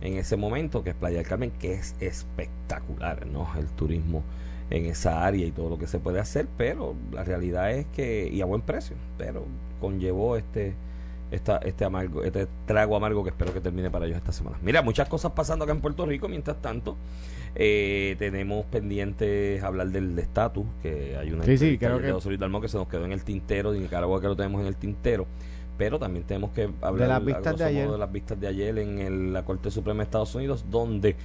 en 0.00 0.14
ese 0.14 0.36
momento, 0.36 0.82
que 0.82 0.90
es 0.90 0.96
Playa 0.96 1.18
del 1.18 1.26
Carmen, 1.26 1.52
que 1.52 1.74
es 1.74 1.94
espectacular, 2.00 3.26
¿no? 3.26 3.46
El 3.56 3.66
turismo 3.66 4.22
en 4.70 4.86
esa 4.86 5.24
área 5.24 5.46
y 5.46 5.50
todo 5.50 5.68
lo 5.68 5.78
que 5.78 5.86
se 5.86 5.98
puede 5.98 6.18
hacer, 6.18 6.48
pero 6.56 6.94
la 7.12 7.24
realidad 7.24 7.70
es 7.70 7.86
que, 7.86 8.28
y 8.32 8.40
a 8.40 8.46
buen 8.46 8.62
precio, 8.62 8.96
pero 9.18 9.44
conllevó 9.80 10.36
este 10.36 10.74
esta, 11.32 11.56
este 11.58 11.84
amargo, 11.84 12.22
este 12.22 12.46
trago 12.66 12.94
amargo 12.94 13.24
que 13.24 13.30
espero 13.30 13.52
que 13.52 13.60
termine 13.60 13.90
para 13.90 14.06
ellos 14.06 14.18
esta 14.18 14.32
semana. 14.32 14.58
Mira, 14.62 14.82
muchas 14.82 15.08
cosas 15.08 15.32
pasando 15.32 15.64
acá 15.64 15.72
en 15.72 15.80
Puerto 15.80 16.06
Rico, 16.06 16.28
mientras 16.28 16.60
tanto, 16.60 16.96
eh, 17.54 18.16
tenemos 18.18 18.64
pendientes 18.66 19.62
hablar 19.62 19.88
del 19.88 20.18
estatus, 20.18 20.66
que 20.82 21.16
hay 21.16 21.32
una 21.32 21.44
sí, 21.44 21.58
sí, 21.58 21.78
creo 21.78 21.98
que... 21.98 22.12
que 22.60 22.68
se 22.68 22.76
nos 22.76 22.88
quedó 22.88 23.04
en 23.04 23.12
el 23.12 23.24
tintero, 23.24 23.72
de 23.72 23.80
Nicaragua 23.80 24.20
que 24.20 24.26
lo 24.28 24.36
tenemos 24.36 24.60
en 24.60 24.66
el 24.66 24.76
tintero, 24.76 25.26
pero 25.78 25.98
también 25.98 26.24
tenemos 26.24 26.50
que 26.50 26.68
hablar 26.82 27.08
de 27.08 27.14
las 27.14 27.24
vistas 27.24 27.58
de 27.58 27.64
ayer, 27.64 27.90
de 27.90 27.98
las 27.98 28.12
vistas 28.12 28.38
de 28.38 28.46
ayer 28.46 28.78
en 28.78 29.32
la 29.32 29.44
Corte 29.44 29.70
Suprema 29.70 29.98
de 29.98 30.04
Estados 30.04 30.34
Unidos, 30.34 30.66
donde 30.70 31.16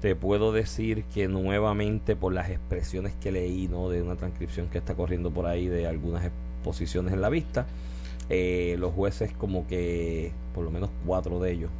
te 0.00 0.16
puedo 0.16 0.50
decir 0.50 1.04
que 1.14 1.28
nuevamente 1.28 2.16
por 2.16 2.32
las 2.32 2.50
expresiones 2.50 3.14
que 3.20 3.30
leí, 3.30 3.68
¿no? 3.68 3.88
de 3.88 4.02
una 4.02 4.16
transcripción 4.16 4.66
que 4.66 4.78
está 4.78 4.94
corriendo 4.94 5.30
por 5.30 5.46
ahí 5.46 5.68
de 5.68 5.86
algunas 5.86 6.24
exposiciones 6.24 7.12
en 7.12 7.20
la 7.20 7.28
vista, 7.28 7.66
eh, 8.34 8.76
los 8.78 8.94
jueces 8.94 9.30
como 9.34 9.66
que, 9.66 10.32
por 10.54 10.64
lo 10.64 10.70
menos 10.70 10.88
cuatro 11.04 11.38
de 11.38 11.52
ellos, 11.52 11.70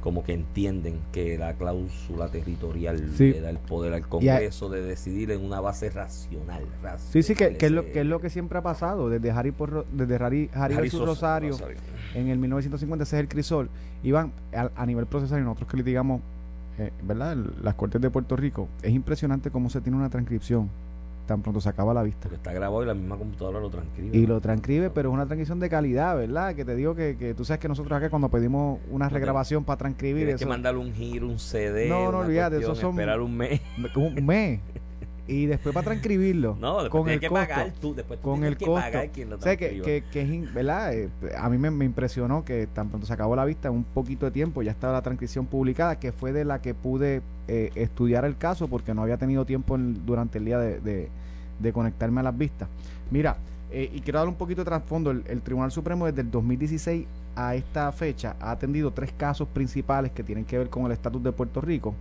como 0.00 0.22
que 0.22 0.32
entienden 0.32 1.00
que 1.10 1.36
la 1.36 1.54
cláusula 1.54 2.28
territorial 2.28 3.18
le 3.18 3.40
da 3.40 3.50
el 3.50 3.58
poder 3.58 3.94
al 3.94 4.06
Congreso 4.06 4.68
de 4.68 4.80
decidir 4.80 5.32
en 5.32 5.44
una 5.44 5.58
base 5.58 5.90
racional. 5.90 6.62
sí, 7.10 7.24
sí, 7.24 7.34
que, 7.34 7.56
es 7.60 7.72
lo, 7.72 7.90
que 7.90 8.02
es 8.02 8.06
lo 8.06 8.20
que 8.20 8.30
siempre 8.30 8.58
ha 8.58 8.62
pasado 8.62 9.08
desde 9.08 9.32
Harry, 9.32 9.50
por, 9.50 9.86
desde 9.88 10.24
Harry, 10.24 10.48
Harry, 10.52 10.88
Rosario, 10.88 11.56
en 12.14 12.28
el 12.28 12.38
1950, 12.38 13.02
ese 13.02 13.16
es 13.16 13.20
el 13.20 13.28
crisol. 13.28 13.68
Iban 14.04 14.32
a, 14.52 14.86
nivel 14.86 15.06
procesal 15.06 15.40
y 15.40 15.42
nosotros 15.42 15.84
digamos, 15.84 16.20
eh, 16.78 16.92
¿verdad? 17.02 17.36
Las 17.60 17.74
Cortes 17.74 18.00
de 18.00 18.08
Puerto 18.08 18.36
Rico, 18.36 18.68
es 18.82 18.92
impresionante 18.92 19.50
cómo 19.50 19.68
se 19.68 19.80
tiene 19.80 19.98
una 19.98 20.10
transcripción 20.10 20.70
tan 21.28 21.42
pronto 21.42 21.60
se 21.60 21.68
acaba 21.68 21.94
la 21.94 22.02
vista. 22.02 22.22
Porque 22.22 22.36
está 22.36 22.52
grabado 22.52 22.82
y 22.82 22.86
la 22.86 22.94
misma 22.94 23.16
computadora 23.16 23.60
lo 23.60 23.70
transcribe. 23.70 24.16
Y 24.16 24.26
lo 24.26 24.40
transcribe, 24.40 24.90
pero 24.90 25.10
es 25.10 25.14
una 25.14 25.26
transcripción 25.26 25.60
de 25.60 25.68
calidad, 25.68 26.16
¿verdad? 26.16 26.56
Que 26.56 26.64
te 26.64 26.74
digo 26.74 26.96
que, 26.96 27.16
que 27.16 27.34
tú 27.34 27.44
sabes 27.44 27.60
que 27.60 27.68
nosotros 27.68 27.96
acá 27.96 28.10
cuando 28.10 28.30
pedimos 28.30 28.80
una 28.90 29.08
regrabación 29.08 29.64
para 29.64 29.76
transcribir 29.76 30.24
Tienes 30.24 30.40
que 30.40 30.46
mandarle 30.46 30.80
un 30.80 30.92
giro, 30.92 31.28
un 31.28 31.38
CD. 31.38 31.88
No, 31.88 32.10
no 32.10 32.18
olvídate, 32.18 32.58
eso 32.58 32.74
son. 32.74 32.90
Esperar 32.90 33.20
un 33.20 33.36
mes. 33.36 33.60
Un 33.94 34.26
mes. 34.26 34.60
y 35.28 35.46
después 35.46 35.72
para 35.72 35.84
transcribirlo 35.84 36.56
no 36.58 36.88
con 36.90 37.08
el 37.08 37.20
que 37.20 37.30
pagar 37.30 37.72
tú 37.80 37.94
después 37.94 38.18
con 38.20 38.42
el 38.44 38.56
que 38.56 38.64
costo 38.64 38.80
pagar 38.80 39.10
quien 39.10 39.30
lo 39.30 39.36
o 39.36 39.40
sea, 39.40 39.56
que, 39.56 39.80
que, 39.80 40.02
que, 40.10 40.22
es 40.22 40.52
verdad 40.52 40.92
eh, 40.92 41.10
a 41.38 41.48
mí 41.48 41.58
me, 41.58 41.70
me, 41.70 41.84
impresionó 41.84 42.44
que 42.44 42.66
tan 42.66 42.88
pronto 42.88 43.06
se 43.06 43.12
acabó 43.12 43.36
la 43.36 43.44
vista 43.44 43.68
en 43.68 43.74
un 43.74 43.84
poquito 43.84 44.26
de 44.26 44.32
tiempo 44.32 44.62
ya 44.62 44.72
estaba 44.72 44.94
la 44.94 45.02
transcripción 45.02 45.46
publicada 45.46 46.00
que 46.00 46.10
fue 46.10 46.32
de 46.32 46.44
la 46.44 46.60
que 46.60 46.74
pude 46.74 47.22
eh, 47.46 47.70
estudiar 47.76 48.24
el 48.24 48.36
caso 48.36 48.66
porque 48.66 48.94
no 48.94 49.02
había 49.02 49.18
tenido 49.18 49.44
tiempo 49.44 49.76
durante 49.78 50.38
el 50.38 50.46
día 50.46 50.58
de 50.58 51.10
de 51.58 51.72
conectarme 51.72 52.20
a 52.20 52.24
las 52.24 52.36
vistas. 52.36 52.68
Mira, 53.10 53.36
eh, 53.70 53.90
y 53.92 54.00
quiero 54.00 54.18
dar 54.18 54.28
un 54.28 54.34
poquito 54.34 54.62
de 54.62 54.66
trasfondo, 54.66 55.10
el, 55.10 55.42
Tribunal 55.42 55.70
Supremo 55.70 56.06
desde 56.06 56.22
el 56.22 56.30
2016 56.30 57.06
a 57.36 57.54
esta 57.54 57.92
fecha 57.92 58.36
ha 58.40 58.50
atendido 58.50 58.90
tres 58.90 59.12
casos 59.12 59.46
principales 59.48 60.10
que 60.12 60.24
tienen 60.24 60.44
que 60.44 60.58
ver 60.58 60.70
con 60.70 60.86
el 60.86 60.92
estatus 60.92 61.22
de 61.22 61.32
Puerto 61.32 61.60
Rico. 61.60 61.94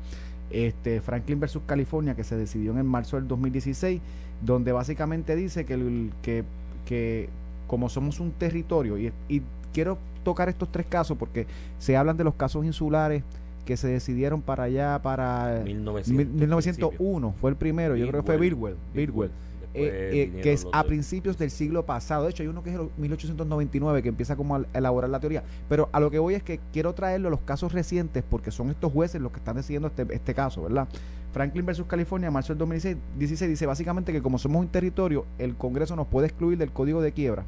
Este, 0.49 1.01
Franklin 1.01 1.39
versus 1.39 1.61
California, 1.65 2.15
que 2.15 2.23
se 2.23 2.37
decidió 2.37 2.71
en 2.71 2.77
el 2.77 2.83
marzo 2.83 3.17
del 3.17 3.27
2016, 3.27 4.01
donde 4.41 4.71
básicamente 4.71 5.35
dice 5.35 5.65
que, 5.65 6.09
que, 6.21 6.43
que 6.85 7.29
como 7.67 7.89
somos 7.89 8.19
un 8.19 8.31
territorio, 8.31 8.97
y, 8.97 9.11
y 9.27 9.41
quiero 9.73 9.97
tocar 10.23 10.49
estos 10.49 10.71
tres 10.71 10.85
casos 10.87 11.17
porque 11.17 11.47
se 11.79 11.97
hablan 11.97 12.17
de 12.17 12.23
los 12.23 12.35
casos 12.35 12.65
insulares, 12.65 13.23
que 13.65 13.75
se 13.75 13.89
decidieron 13.89 14.41
para 14.41 14.63
allá, 14.63 14.99
para 15.03 15.61
1901, 15.65 17.33
fue 17.39 17.49
el 17.49 17.57
primero, 17.57 17.97
yo 17.97 18.07
creo 18.07 18.21
que 18.21 18.25
fue 18.25 18.37
Bilwell, 18.37 18.77
Bilwell 18.93 19.31
eh, 19.77 20.31
eh, 20.35 20.41
que 20.41 20.53
es 20.53 20.65
a 20.71 20.83
principios 20.83 21.37
del 21.37 21.51
siglo 21.51 21.85
pasado. 21.85 22.25
De 22.25 22.31
hecho, 22.31 22.43
hay 22.43 22.49
uno 22.49 22.63
que 22.63 22.71
es 22.71 22.79
el 22.79 22.89
1899 22.97 24.03
que 24.03 24.09
empieza 24.09 24.35
como 24.35 24.55
a 24.55 24.65
elaborar 24.73 25.09
la 25.09 25.19
teoría. 25.19 25.43
Pero 25.69 25.89
a 25.91 25.99
lo 25.99 26.11
que 26.11 26.19
voy 26.19 26.35
es 26.35 26.43
que 26.43 26.59
quiero 26.73 26.93
traerlo 26.93 27.27
a 27.27 27.31
los 27.31 27.41
casos 27.41 27.73
recientes 27.73 28.23
porque 28.29 28.51
son 28.51 28.69
estos 28.69 28.91
jueces 28.91 29.21
los 29.21 29.31
que 29.31 29.39
están 29.39 29.55
decidiendo 29.55 29.87
este, 29.87 30.05
este 30.09 30.33
caso, 30.33 30.63
¿verdad? 30.63 30.87
Franklin 31.33 31.65
versus 31.65 31.85
California, 31.85 32.31
marzo 32.31 32.53
del 32.53 32.59
2016, 32.59 33.49
dice 33.49 33.65
básicamente 33.65 34.11
que 34.11 34.21
como 34.21 34.39
somos 34.39 34.61
un 34.61 34.69
territorio, 34.69 35.25
el 35.37 35.55
Congreso 35.55 35.95
nos 35.95 36.07
puede 36.07 36.27
excluir 36.27 36.57
del 36.57 36.71
código 36.71 37.01
de 37.01 37.11
quiebra 37.11 37.43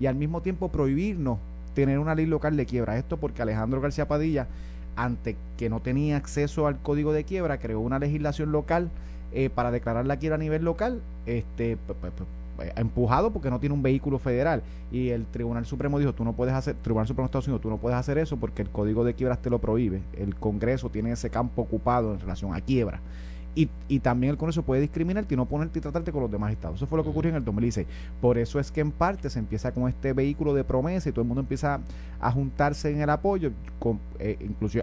y 0.00 0.06
al 0.06 0.14
mismo 0.14 0.42
tiempo 0.42 0.70
prohibirnos 0.70 1.38
tener 1.74 1.98
una 1.98 2.14
ley 2.14 2.26
local 2.26 2.56
de 2.56 2.66
quiebra. 2.66 2.98
Esto 2.98 3.18
porque 3.18 3.42
Alejandro 3.42 3.80
García 3.80 4.08
Padilla 4.08 4.48
ante 4.98 5.36
que 5.56 5.70
no 5.70 5.80
tenía 5.80 6.16
acceso 6.16 6.66
al 6.66 6.78
código 6.78 7.12
de 7.12 7.24
quiebra, 7.24 7.58
creó 7.58 7.80
una 7.80 7.98
legislación 7.98 8.52
local 8.52 8.90
eh, 9.32 9.48
para 9.48 9.70
declarar 9.70 10.06
la 10.06 10.16
quiebra 10.16 10.34
a 10.34 10.38
nivel 10.38 10.64
local, 10.64 11.00
este, 11.26 11.72
eh, 11.72 12.72
empujado 12.76 13.30
porque 13.30 13.50
no 13.50 13.60
tiene 13.60 13.74
un 13.74 13.82
vehículo 13.82 14.18
federal. 14.18 14.62
Y 14.90 15.10
el 15.10 15.24
Tribunal 15.26 15.66
Supremo 15.66 15.98
dijo, 15.98 16.12
tú 16.14 16.24
no 16.24 16.32
puedes 16.32 16.54
hacer, 16.54 16.74
Tribunal 16.82 17.06
Supremo 17.06 17.26
de 17.26 17.28
Estados 17.28 17.46
Unidos, 17.46 17.60
tú 17.60 17.70
no 17.70 17.78
puedes 17.78 17.96
hacer 17.96 18.18
eso 18.18 18.36
porque 18.36 18.62
el 18.62 18.70
código 18.70 19.04
de 19.04 19.14
quiebras 19.14 19.40
te 19.40 19.50
lo 19.50 19.60
prohíbe. 19.60 20.02
El 20.16 20.34
Congreso 20.34 20.90
tiene 20.90 21.12
ese 21.12 21.30
campo 21.30 21.62
ocupado 21.62 22.12
en 22.12 22.20
relación 22.20 22.54
a 22.54 22.60
quiebra. 22.60 23.00
Y, 23.54 23.68
y, 23.88 23.98
también 24.00 24.30
el 24.30 24.36
Congreso 24.36 24.62
puede 24.62 24.80
discriminarte 24.80 25.34
y 25.34 25.36
no 25.36 25.46
ponerte 25.46 25.80
y 25.80 25.82
tratarte 25.82 26.12
con 26.12 26.22
los 26.22 26.30
demás 26.30 26.52
estados. 26.52 26.76
Eso 26.76 26.86
fue 26.86 26.96
lo 26.96 27.02
que 27.02 27.10
ocurrió 27.10 27.30
en 27.30 27.36
el 27.36 27.44
2016. 27.44 27.88
Por 28.20 28.38
eso 28.38 28.60
es 28.60 28.70
que 28.70 28.80
en 28.80 28.92
parte 28.92 29.30
se 29.30 29.40
empieza 29.40 29.72
con 29.72 29.88
este 29.88 30.12
vehículo 30.12 30.54
de 30.54 30.62
promesa 30.62 31.08
y 31.08 31.12
todo 31.12 31.22
el 31.22 31.28
mundo 31.28 31.40
empieza 31.40 31.80
a 32.20 32.30
juntarse 32.30 32.90
en 32.90 33.00
el 33.00 33.10
apoyo, 33.10 33.50
con, 33.80 33.98
eh, 34.20 34.38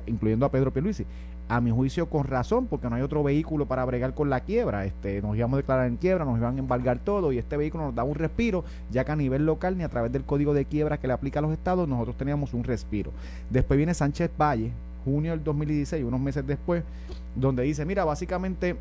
incluyendo 0.07 0.45
a 0.45 0.51
Pedro 0.51 0.73
Pierluisi 0.73 1.05
a 1.47 1.61
mi 1.61 1.71
juicio 1.71 2.09
con 2.09 2.25
razón, 2.25 2.67
porque 2.67 2.89
no 2.89 2.95
hay 2.95 3.01
otro 3.01 3.23
vehículo 3.23 3.67
para 3.67 3.85
bregar 3.85 4.13
con 4.13 4.29
la 4.29 4.41
quiebra. 4.41 4.85
Este, 4.85 5.21
nos 5.21 5.35
íbamos 5.35 5.55
a 5.55 5.57
declarar 5.57 5.87
en 5.87 5.97
quiebra, 5.97 6.25
nos 6.25 6.37
iban 6.37 6.55
a 6.55 6.59
embargar 6.59 6.99
todo 6.99 7.31
y 7.31 7.37
este 7.37 7.57
vehículo 7.57 7.85
nos 7.85 7.95
da 7.95 8.03
un 8.03 8.15
respiro, 8.15 8.63
ya 8.91 9.03
que 9.05 9.11
a 9.11 9.15
nivel 9.15 9.45
local 9.45 9.77
ni 9.77 9.83
a 9.83 9.89
través 9.89 10.11
del 10.11 10.23
código 10.23 10.53
de 10.53 10.65
quiebra 10.65 10.97
que 10.97 11.07
le 11.07 11.13
aplica 11.13 11.39
a 11.39 11.41
los 11.41 11.51
estados, 11.51 11.87
nosotros 11.87 12.17
teníamos 12.17 12.53
un 12.53 12.63
respiro. 12.63 13.11
Después 13.49 13.77
viene 13.77 13.93
Sánchez 13.93 14.31
Valle, 14.39 14.71
junio 15.05 15.31
del 15.31 15.43
2016, 15.43 16.03
unos 16.03 16.19
meses 16.19 16.45
después, 16.45 16.83
donde 17.35 17.63
dice, 17.63 17.85
mira, 17.85 18.03
básicamente 18.03 18.75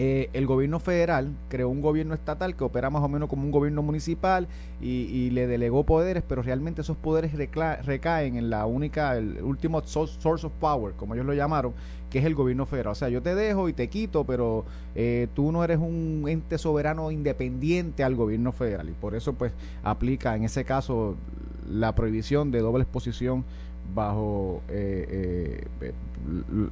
eh, 0.00 0.30
el 0.32 0.46
gobierno 0.46 0.78
federal 0.78 1.32
creó 1.48 1.68
un 1.68 1.80
gobierno 1.80 2.14
estatal 2.14 2.54
que 2.54 2.62
opera 2.62 2.88
más 2.88 3.02
o 3.02 3.08
menos 3.08 3.28
como 3.28 3.42
un 3.42 3.50
gobierno 3.50 3.82
municipal 3.82 4.46
y, 4.80 5.30
le 5.30 5.48
delegó 5.48 5.82
poderes, 5.82 6.22
pero 6.26 6.40
realmente 6.40 6.82
esos 6.82 6.96
poderes 6.96 7.32
recaen 7.32 8.36
en 8.36 8.48
la 8.48 8.64
única, 8.64 9.16
el 9.16 9.42
último 9.42 9.82
source 9.84 10.46
of 10.46 10.52
power, 10.60 10.94
como 10.94 11.14
ellos 11.14 11.26
lo 11.26 11.34
llamaron, 11.34 11.72
que 12.10 12.20
es 12.20 12.24
el 12.24 12.36
gobierno 12.36 12.64
federal. 12.64 12.92
O 12.92 12.94
sea, 12.94 13.08
yo 13.08 13.22
te 13.22 13.34
dejo 13.34 13.68
y 13.68 13.72
te 13.72 13.88
quito, 13.88 14.22
pero 14.22 14.64
eh, 14.94 15.26
tú 15.34 15.50
no 15.50 15.64
eres 15.64 15.78
un 15.78 16.26
ente 16.28 16.58
soberano 16.58 17.10
independiente 17.10 18.04
al 18.04 18.14
gobierno 18.14 18.52
federal. 18.52 18.88
Y 18.88 18.92
por 18.92 19.16
eso, 19.16 19.32
pues, 19.32 19.52
aplica 19.82 20.36
en 20.36 20.44
ese 20.44 20.64
caso 20.64 21.16
la 21.68 21.96
prohibición 21.96 22.52
de 22.52 22.60
doble 22.60 22.84
exposición 22.84 23.44
bajo 23.94 24.62
eh, 24.68 25.64
eh, 25.80 25.92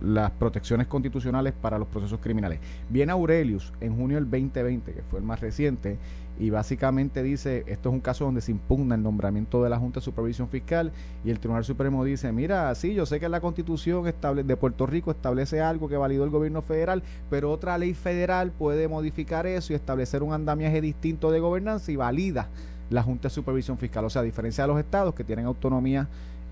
las 0.03 0.31
protecciones 0.33 0.87
constitucionales 0.87 1.53
para 1.53 1.79
los 1.79 1.89
procesos 1.89 2.21
criminales. 2.21 2.61
Viene 2.89 3.13
Aurelius 3.13 3.73
en 3.81 3.97
junio 3.97 4.17
del 4.17 4.31
2020, 4.31 4.93
que 4.93 5.03
fue 5.03 5.19
el 5.19 5.25
más 5.25 5.41
reciente, 5.41 5.99
y 6.39 6.51
básicamente 6.51 7.23
dice, 7.23 7.65
esto 7.67 7.89
es 7.89 7.95
un 7.95 8.01
caso 8.01 8.25
donde 8.25 8.43
se 8.43 8.51
impugna 8.51 8.95
el 8.95 9.03
nombramiento 9.03 9.63
de 9.63 9.71
la 9.71 9.79
Junta 9.79 10.01
de 10.01 10.05
Supervisión 10.05 10.49
Fiscal 10.49 10.93
y 11.25 11.31
el 11.31 11.39
Tribunal 11.39 11.65
Supremo 11.65 12.05
dice, 12.05 12.31
mira, 12.31 12.75
sí, 12.75 12.93
yo 12.93 13.07
sé 13.07 13.21
que 13.21 13.29
la 13.29 13.41
Constitución 13.41 14.05
de 14.05 14.57
Puerto 14.57 14.87
Rico 14.87 15.11
establece 15.11 15.63
algo 15.63 15.89
que 15.89 15.97
validó 15.97 16.25
el 16.25 16.31
gobierno 16.31 16.61
federal, 16.61 17.03
pero 17.31 17.51
otra 17.51 17.79
ley 17.79 17.95
federal 17.95 18.53
puede 18.53 18.87
modificar 18.87 19.47
eso 19.47 19.73
y 19.73 19.77
establecer 19.77 20.23
un 20.23 20.35
andamiaje 20.35 20.83
distinto 20.83 21.31
de 21.31 21.41
gobernanza 21.41 21.91
y 21.91 21.97
valida 21.97 22.51
la 22.91 23.03
Junta 23.03 23.29
de 23.29 23.35
Supervisión 23.35 23.79
Fiscal. 23.79 24.05
O 24.05 24.11
sea, 24.11 24.21
a 24.21 24.25
diferencia 24.25 24.65
de 24.65 24.69
los 24.69 24.79
estados 24.79 25.15
que 25.15 25.25
tienen 25.25 25.47
autonomía 25.47 26.09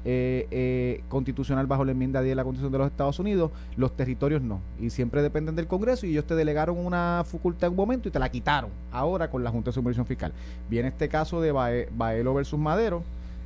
eh, 0.07 0.47
eh, 0.51 1.03
constitucional 1.09 1.67
bajo 1.67 1.85
la 1.85 1.93
enmienda 1.93 2.21
10 2.21 2.33
de 2.33 2.37
la 2.37 2.45
Constitución 2.45 2.73
de 2.73 2.79
los 2.79 2.87
Estados 2.89 3.19
Unidos, 3.19 3.51
los 3.77 3.97
territorios 3.97 4.43
no. 4.43 4.61
Y 4.79 4.91
siempre 4.91 5.23
dependen 5.23 5.57
del 5.57 5.67
Congreso 5.67 6.07
y 6.07 6.11
ellos 6.11 6.27
te 6.27 6.35
delegaron 6.35 6.79
una 6.79 7.23
facultad 7.25 7.69
en 7.69 7.73
un 7.73 7.77
momento 7.77 8.09
y 8.09 8.11
te 8.11 8.19
la 8.19 8.29
quitaron. 8.29 8.71
Ahora 8.93 9.31
con 9.31 9.43
la 9.43 9.51
Junta 9.51 9.71
de 9.71 9.75
Supervisión 9.75 10.05
Fiscal. 10.05 10.33
Viene 10.69 10.89
este 10.89 11.09
caso 11.09 11.41
de 11.41 11.53
Baelo 11.53 12.35
versus 12.35 12.59
Madero, 12.59 13.03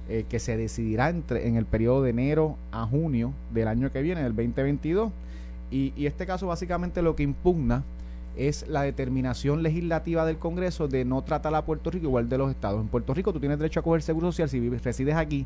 eh, 0.09 0.25
que 0.29 0.41
se 0.41 0.57
decidirá 0.57 1.11
entre, 1.11 1.47
en 1.47 1.55
el 1.55 1.65
periodo 1.65 2.03
de 2.03 2.11
enero 2.11 2.57
a 2.73 2.87
junio 2.87 3.33
del 3.53 3.69
año 3.69 3.93
que 3.93 4.03
viene, 4.03 4.23
del 4.23 4.35
2022. 4.35 5.13
Y, 5.71 5.93
y 5.97 6.07
este 6.07 6.27
caso 6.27 6.49
básicamente 6.49 7.03
lo 7.03 7.15
que 7.15 7.23
impugna 7.23 7.85
es 8.37 8.67
la 8.69 8.83
determinación 8.83 9.63
legislativa 9.63 10.25
del 10.25 10.39
Congreso 10.39 10.89
de 10.89 11.05
no 11.05 11.23
tratar 11.23 11.55
a 11.55 11.65
Puerto 11.65 11.91
Rico 11.91 12.07
igual 12.07 12.29
de 12.29 12.39
los 12.39 12.51
estados. 12.51 12.81
En 12.81 12.89
Puerto 12.89 13.13
Rico 13.13 13.33
tú 13.33 13.41
tienes 13.41 13.59
derecho 13.59 13.81
a 13.81 13.83
coger 13.83 14.01
seguro 14.01 14.33
social 14.33 14.49
si 14.49 14.61
vives, 14.61 14.83
resides 14.83 15.17
aquí 15.17 15.45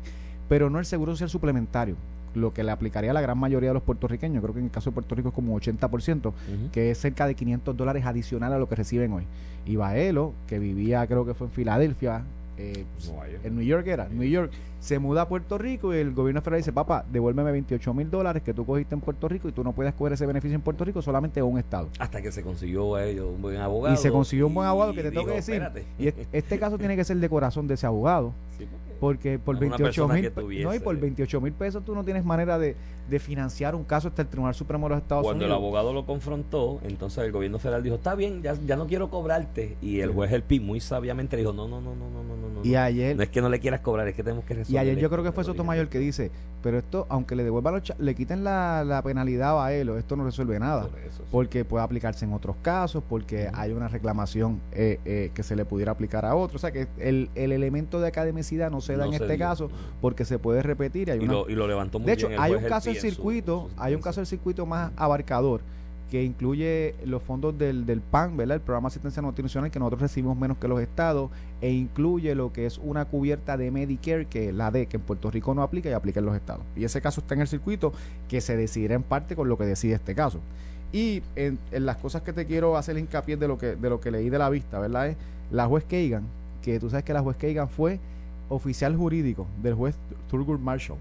pero 0.49 0.69
no 0.69 0.79
el 0.79 0.85
seguro 0.85 1.13
social 1.13 1.29
suplementario, 1.29 1.95
lo 2.35 2.53
que 2.53 2.63
le 2.63 2.71
aplicaría 2.71 3.11
a 3.11 3.13
la 3.13 3.21
gran 3.21 3.37
mayoría 3.37 3.69
de 3.69 3.73
los 3.75 3.83
puertorriqueños, 3.83 4.41
creo 4.41 4.53
que 4.53 4.59
en 4.59 4.65
el 4.65 4.71
caso 4.71 4.89
de 4.89 4.95
Puerto 4.95 5.15
Rico 5.15 5.29
es 5.29 5.35
como 5.35 5.59
80%, 5.59 6.33
que 6.71 6.91
es 6.91 6.97
cerca 6.97 7.27
de 7.27 7.35
500 7.35 7.75
dólares 7.75 8.05
adicional 8.05 8.53
a 8.53 8.57
lo 8.57 8.67
que 8.67 8.75
reciben 8.75 9.11
hoy. 9.13 9.25
Y 9.65 9.75
Baelo, 9.75 10.33
que 10.47 10.59
vivía 10.59 11.05
creo 11.07 11.25
que 11.25 11.33
fue 11.33 11.47
en 11.47 11.53
Filadelfia, 11.53 12.23
eh, 12.57 12.85
en 13.43 13.55
New 13.55 13.65
York 13.65 13.87
era, 13.87 14.07
New 14.09 14.27
York, 14.27 14.51
se 14.79 14.99
muda 14.99 15.23
a 15.23 15.27
Puerto 15.27 15.57
Rico 15.57 15.93
y 15.93 15.97
el 15.97 16.13
gobierno 16.13 16.41
federal 16.41 16.59
dice, 16.59 16.73
papá, 16.73 17.05
devuélveme 17.11 17.51
28 17.51 17.93
mil 17.93 18.11
dólares 18.11 18.43
que 18.43 18.53
tú 18.53 18.65
cogiste 18.65 18.93
en 18.93 19.01
Puerto 19.01 19.27
Rico 19.27 19.47
y 19.47 19.51
tú 19.51 19.63
no 19.63 19.71
puedes 19.71 19.93
coger 19.93 20.13
ese 20.13 20.25
beneficio 20.25 20.55
en 20.55 20.61
Puerto 20.61 20.83
Rico 20.83 21.01
solamente 21.01 21.39
en 21.39 21.45
un 21.45 21.57
estado. 21.57 21.87
Hasta 21.99 22.21
que 22.21 22.31
se 22.31 22.43
consiguió 22.43 22.95
a 22.95 23.05
ellos 23.05 23.29
un 23.33 23.41
buen 23.41 23.57
abogado. 23.57 23.93
Y 23.93 23.97
se 23.97 24.11
consiguió 24.11 24.47
un 24.47 24.53
buen 24.53 24.67
abogado 24.67 24.93
que 24.93 25.01
te 25.01 25.11
tengo 25.11 25.25
que 25.25 25.35
decir. 25.35 25.63
Y 25.97 26.09
este 26.31 26.59
caso 26.59 26.77
tiene 26.77 26.95
que 26.95 27.03
ser 27.03 27.17
de 27.17 27.29
corazón 27.29 27.67
de 27.67 27.75
ese 27.75 27.87
abogado. 27.87 28.33
porque 28.57 28.92
por 29.43 29.59
28 29.59 30.07
mil 30.07 30.31
no 30.63 30.73
y 30.73 30.79
por 30.79 30.97
28 30.97 31.41
mil 31.41 31.53
pesos 31.53 31.83
tú 31.83 31.93
no 31.93 32.03
tienes 32.03 32.23
manera 32.23 32.57
de, 32.57 32.75
financiar 33.19 33.75
un 33.75 33.83
caso 33.83 34.07
hasta 34.07 34.23
el 34.23 34.27
Tribunal 34.27 34.55
Supremo 34.55 34.87
de 34.87 34.95
los 34.95 35.03
Estados 35.03 35.21
Unidos. 35.21 35.37
Cuando 35.37 35.45
el 35.45 35.51
abogado 35.51 35.93
lo 35.93 36.05
confrontó, 36.05 36.79
entonces 36.83 37.23
el 37.23 37.31
gobierno 37.31 37.59
federal 37.59 37.83
dijo, 37.83 37.95
está 37.97 38.15
bien, 38.15 38.41
ya, 38.41 38.55
ya 38.65 38.75
no 38.75 38.87
quiero 38.87 39.11
cobrarte. 39.11 39.77
Y 39.81 39.99
el 39.99 40.11
juez 40.11 40.31
El 40.31 40.41
Pi 40.41 40.59
muy 40.59 40.79
sabiamente 40.79 41.37
dijo, 41.37 41.53
no, 41.53 41.67
no, 41.67 41.79
no, 41.79 41.93
no, 41.95 42.09
no, 42.09 42.23
no, 42.23 42.49
no. 42.49 42.65
Y 42.65 42.75
ayer... 42.75 43.15
No 43.15 43.21
es 43.21 43.29
que 43.29 43.41
no 43.41 43.49
le 43.49 43.59
quieras 43.59 43.81
cobrar, 43.81 44.07
es 44.07 44.15
que 44.15 44.23
tenemos 44.23 44.45
que 44.45 44.55
resolver. 44.55 44.73
Y 44.73 44.77
ayer 44.79 44.97
yo 44.97 45.11
creo 45.11 45.23
que 45.23 45.31
fue 45.31 45.43
Sotomayor 45.43 45.89
que 45.89 45.99
dice, 45.99 46.31
pero 46.63 46.77
esto, 46.79 47.05
aunque 47.09 47.35
le 47.35 47.43
devuelvan 47.43 47.83
le 47.99 48.15
quiten 48.15 48.43
la, 48.43 48.83
la 48.85 49.01
penalidad 49.03 49.63
a 49.63 49.73
él, 49.73 49.89
esto 49.89 50.15
no 50.15 50.23
resuelve 50.23 50.57
nada. 50.59 50.89
Porque 51.29 51.65
puede 51.65 51.83
aplicarse 51.83 52.25
en 52.25 52.33
otros 52.33 52.55
casos, 52.61 53.03
porque 53.07 53.49
hay 53.53 53.73
una 53.73 53.89
reclamación 53.89 54.61
eh, 54.71 54.99
eh, 55.05 55.31
que 55.33 55.43
se 55.43 55.55
le 55.55 55.65
pudiera 55.65 55.91
aplicar 55.91 56.25
a 56.25 56.35
otro. 56.35 56.55
O 56.55 56.59
sea 56.59 56.71
que 56.71 56.87
el, 56.97 57.29
el 57.35 57.51
elemento 57.51 57.99
de 57.99 58.07
academicidad 58.07 58.71
no 58.71 58.81
se 58.81 58.92
en 59.01 59.13
este 59.13 59.37
caso 59.37 59.69
porque 60.01 60.25
se 60.25 60.39
puede 60.39 60.61
repetir. 60.61 61.11
Hay 61.11 61.19
y, 61.19 61.25
lo, 61.25 61.49
y, 61.49 61.55
lo, 61.55 61.67
levantó 61.67 61.99
muy 61.99 62.07
De 62.07 62.13
hecho, 62.13 62.29
hay 62.37 62.53
un 62.53 62.63
caso 62.63 62.89
del 62.89 62.99
circuito, 62.99 63.69
hay 63.77 63.95
un 63.95 64.01
caso 64.01 64.21
del 64.21 64.27
circuito 64.27 64.65
más 64.65 64.91
abarcador 64.95 65.61
que 66.13 66.23
incluye 66.23 66.93
los 67.05 67.23
fondos 67.23 67.57
del, 67.57 67.87
del 67.87 67.99
PAN, 67.99 68.37
¿verdad? 68.37 68.57
El 68.57 68.61
Programa 68.61 68.87
de 68.87 68.91
Asistencia 68.91 69.19
Nutricional, 69.23 69.71
que 69.71 69.79
nosotros 69.79 70.03
recibimos 70.03 70.37
menos 70.37 70.59
que 70.59 70.67
los 70.67 70.79
estados, 70.79 71.31
e 71.59 71.71
incluye 71.71 72.35
lo 72.35 72.53
que 72.53 72.67
es 72.67 72.77
una 72.77 73.05
cubierta 73.05 73.57
de 73.57 73.71
Medicare, 73.71 74.27
que 74.27 74.53
la 74.53 74.69
D, 74.69 74.85
que 74.85 74.97
en 74.97 75.01
Puerto 75.01 75.31
Rico 75.31 75.55
no 75.55 75.63
aplica 75.63 75.89
y 75.89 75.93
aplica 75.93 76.19
en 76.19 76.27
los 76.27 76.35
estados. 76.35 76.61
Y 76.75 76.83
ese 76.83 77.01
caso 77.01 77.21
está 77.21 77.33
en 77.33 77.41
el 77.41 77.47
circuito, 77.47 77.93
que 78.29 78.41
se 78.41 78.55
decidirá 78.55 78.93
en 78.93 79.01
parte 79.01 79.35
con 79.35 79.49
lo 79.49 79.57
que 79.57 79.65
decide 79.65 79.95
este 79.95 80.13
caso. 80.13 80.39
Y 80.91 81.23
en, 81.35 81.57
las 81.71 81.97
cosas 81.97 82.21
que 82.21 82.31
te 82.31 82.45
quiero 82.45 82.77
hacer 82.77 82.95
hincapié 82.99 83.35
de 83.35 83.47
lo 83.47 83.57
que, 83.57 83.75
de 83.75 83.89
lo 83.89 83.99
que 83.99 84.11
leí 84.11 84.29
de 84.29 84.37
la 84.37 84.51
vista, 84.51 84.77
¿verdad? 84.77 85.07
Es 85.07 85.17
la 85.49 85.65
juez 85.65 85.83
Kagan, 85.83 86.27
que 86.61 86.79
tú 86.79 86.91
sabes 86.91 87.05
que 87.05 87.13
la 87.13 87.21
juez 87.21 87.37
Kagan 87.37 87.69
fue 87.69 87.99
oficial 88.49 88.95
jurídico 88.95 89.47
del 89.61 89.73
juez 89.73 89.95
Thurgood 90.29 90.59
Marshall 90.59 90.97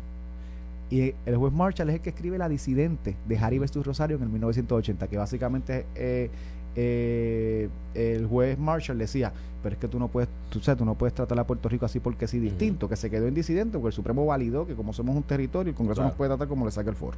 y 0.93 1.15
el 1.25 1.37
juez 1.39 1.55
Marshall 1.55 1.89
es 1.89 1.95
el 1.95 2.01
que 2.03 2.11
escribe 2.11 2.37
La 2.37 2.51
disidente 2.51 3.17
de 3.27 3.39
Harry 3.39 3.59
vs. 3.59 3.77
Rosario 3.77 4.19
en 4.19 4.25
el 4.25 4.29
1980, 4.29 5.09
que 5.09 5.17
básicamente 5.17 5.87
eh, 5.95 6.29
eh, 6.77 7.71
el 7.95 8.27
juez 8.27 8.59
Marshall 8.59 8.99
decía, 8.99 9.33
pero 9.63 9.73
es 9.73 9.81
que 9.81 9.89
tú 9.89 9.99
no 9.99 10.09
puedes, 10.09 10.29
tú, 10.51 10.61
sabes, 10.61 10.79
tú 10.79 10.85
no 10.85 10.95
puedes 10.95 11.15
tratar 11.15 11.39
a 11.39 11.47
Puerto 11.47 11.71
Rico 11.71 11.87
así 11.87 11.99
porque 11.99 12.29
sí 12.29 12.39
distinto, 12.39 12.91
que 12.91 12.97
se 12.97 13.09
quedó 13.09 13.27
en 13.27 13.33
disidente, 13.33 13.79
porque 13.79 13.87
el 13.87 13.95
Supremo 13.95 14.27
validó 14.27 14.67
que 14.67 14.75
como 14.75 14.93
somos 14.93 15.17
un 15.17 15.23
territorio, 15.23 15.71
el 15.71 15.75
Congreso 15.75 16.03
nos 16.03 16.13
puede 16.13 16.29
tratar 16.29 16.47
como 16.47 16.67
le 16.67 16.71
saque 16.71 16.91
el 16.91 16.97
forro. 16.97 17.17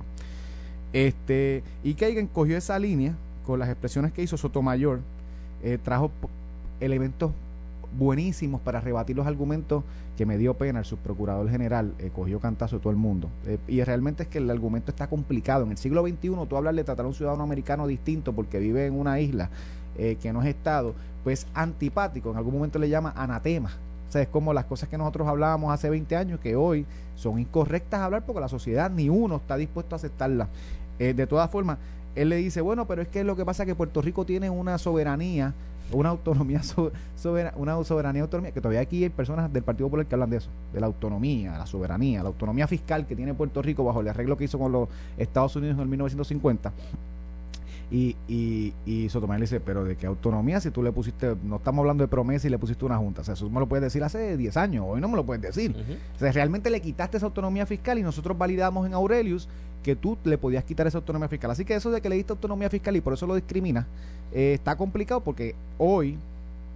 Este, 0.92 1.64
y 1.82 1.94
Kagan 1.94 2.28
cogió 2.28 2.56
esa 2.56 2.78
línea 2.78 3.16
con 3.44 3.58
las 3.58 3.68
expresiones 3.68 4.12
que 4.12 4.22
hizo 4.22 4.36
Sotomayor, 4.36 5.00
eh, 5.64 5.78
trajo 5.82 6.12
elementos 6.78 7.32
buenísimos 7.96 8.60
para 8.60 8.80
rebatir 8.80 9.16
los 9.16 9.26
argumentos 9.26 9.84
que 10.16 10.26
me 10.26 10.38
dio 10.38 10.54
pena 10.54 10.80
el 10.80 10.84
subprocurador 10.84 11.48
general, 11.50 11.94
eh, 11.98 12.10
cogió 12.14 12.40
cantazo 12.40 12.78
todo 12.78 12.90
el 12.90 12.96
mundo. 12.96 13.28
Eh, 13.46 13.58
y 13.66 13.82
realmente 13.82 14.24
es 14.24 14.28
que 14.28 14.38
el 14.38 14.50
argumento 14.50 14.90
está 14.90 15.08
complicado. 15.08 15.64
En 15.64 15.72
el 15.72 15.78
siglo 15.78 16.02
XXI 16.02 16.46
tú 16.48 16.56
hablas 16.56 16.74
de 16.76 16.84
tratar 16.84 17.04
a 17.04 17.08
un 17.08 17.14
ciudadano 17.14 17.42
americano 17.42 17.86
distinto 17.86 18.32
porque 18.32 18.58
vive 18.58 18.86
en 18.86 18.98
una 18.98 19.20
isla 19.20 19.50
eh, 19.96 20.16
que 20.20 20.32
no 20.32 20.42
es 20.42 20.48
Estado, 20.48 20.94
pues 21.22 21.46
antipático, 21.54 22.30
en 22.30 22.36
algún 22.36 22.54
momento 22.54 22.78
le 22.78 22.88
llama 22.88 23.12
anatema. 23.16 23.70
O 24.08 24.12
sea, 24.12 24.22
es 24.22 24.28
como 24.28 24.52
las 24.52 24.66
cosas 24.66 24.88
que 24.88 24.98
nosotros 24.98 25.26
hablábamos 25.26 25.72
hace 25.72 25.90
20 25.90 26.14
años 26.16 26.40
que 26.40 26.54
hoy 26.54 26.86
son 27.16 27.38
incorrectas 27.38 28.00
a 28.00 28.04
hablar 28.04 28.24
porque 28.24 28.40
la 28.40 28.48
sociedad 28.48 28.90
ni 28.90 29.08
uno 29.08 29.36
está 29.36 29.56
dispuesto 29.56 29.94
a 29.94 29.96
aceptarlas. 29.96 30.48
de 30.98 31.26
todas 31.26 31.50
formas, 31.50 31.78
él 32.14 32.28
le 32.28 32.36
dice, 32.36 32.60
bueno, 32.60 32.86
pero 32.86 33.02
es 33.02 33.08
que 33.08 33.24
lo 33.24 33.34
que 33.34 33.44
pasa 33.44 33.64
es 33.64 33.66
que 33.66 33.74
Puerto 33.74 34.00
Rico 34.00 34.24
tiene 34.24 34.50
una 34.50 34.78
soberanía 34.78 35.52
una 35.92 36.10
autonomía 36.10 36.62
soberana, 37.16 37.56
una 37.56 37.82
soberanía 37.84 38.22
autonomía, 38.22 38.52
que 38.52 38.60
todavía 38.60 38.80
aquí 38.80 39.04
hay 39.04 39.10
personas 39.10 39.52
del 39.52 39.62
Partido 39.62 39.86
Popular 39.88 40.06
que 40.06 40.14
hablan 40.14 40.30
de 40.30 40.38
eso, 40.38 40.50
de 40.72 40.80
la 40.80 40.86
autonomía, 40.86 41.58
la 41.58 41.66
soberanía, 41.66 42.22
la 42.22 42.28
autonomía 42.28 42.66
fiscal 42.66 43.06
que 43.06 43.16
tiene 43.16 43.34
Puerto 43.34 43.62
Rico 43.62 43.84
bajo 43.84 44.00
el 44.00 44.08
arreglo 44.08 44.36
que 44.36 44.44
hizo 44.44 44.58
con 44.58 44.72
los 44.72 44.88
Estados 45.18 45.56
Unidos 45.56 45.76
en 45.76 45.82
el 45.82 45.88
1950. 45.88 46.72
Y, 47.94 48.16
y, 48.26 48.72
y 48.86 49.08
Sotomayor 49.08 49.38
le 49.38 49.44
dice, 49.44 49.60
pero 49.60 49.84
¿de 49.84 49.94
qué 49.94 50.08
autonomía 50.08 50.60
si 50.60 50.72
tú 50.72 50.82
le 50.82 50.90
pusiste, 50.90 51.36
no 51.44 51.56
estamos 51.56 51.82
hablando 51.82 52.02
de 52.02 52.08
promesa 52.08 52.48
y 52.48 52.50
le 52.50 52.58
pusiste 52.58 52.84
una 52.84 52.96
junta? 52.96 53.20
O 53.20 53.24
sea, 53.24 53.34
eso 53.34 53.48
me 53.48 53.60
lo 53.60 53.68
puedes 53.68 53.84
decir 53.84 54.02
hace 54.02 54.36
10 54.36 54.56
años, 54.56 54.84
hoy 54.88 55.00
no 55.00 55.06
me 55.06 55.14
lo 55.14 55.24
puedes 55.24 55.40
decir. 55.40 55.76
O 56.16 56.18
sea, 56.18 56.32
realmente 56.32 56.70
le 56.70 56.80
quitaste 56.80 57.18
esa 57.18 57.26
autonomía 57.26 57.66
fiscal 57.66 57.96
y 57.96 58.02
nosotros 58.02 58.36
validamos 58.36 58.84
en 58.84 58.94
Aurelius 58.94 59.48
que 59.84 59.94
tú 59.94 60.18
le 60.24 60.36
podías 60.38 60.64
quitar 60.64 60.88
esa 60.88 60.98
autonomía 60.98 61.28
fiscal. 61.28 61.52
Así 61.52 61.64
que 61.64 61.76
eso 61.76 61.92
de 61.92 62.00
que 62.00 62.08
le 62.08 62.16
diste 62.16 62.32
autonomía 62.32 62.68
fiscal 62.68 62.96
y 62.96 63.00
por 63.00 63.12
eso 63.12 63.28
lo 63.28 63.36
discrimina, 63.36 63.86
eh, 64.32 64.54
está 64.54 64.74
complicado 64.74 65.20
porque 65.20 65.54
hoy 65.78 66.18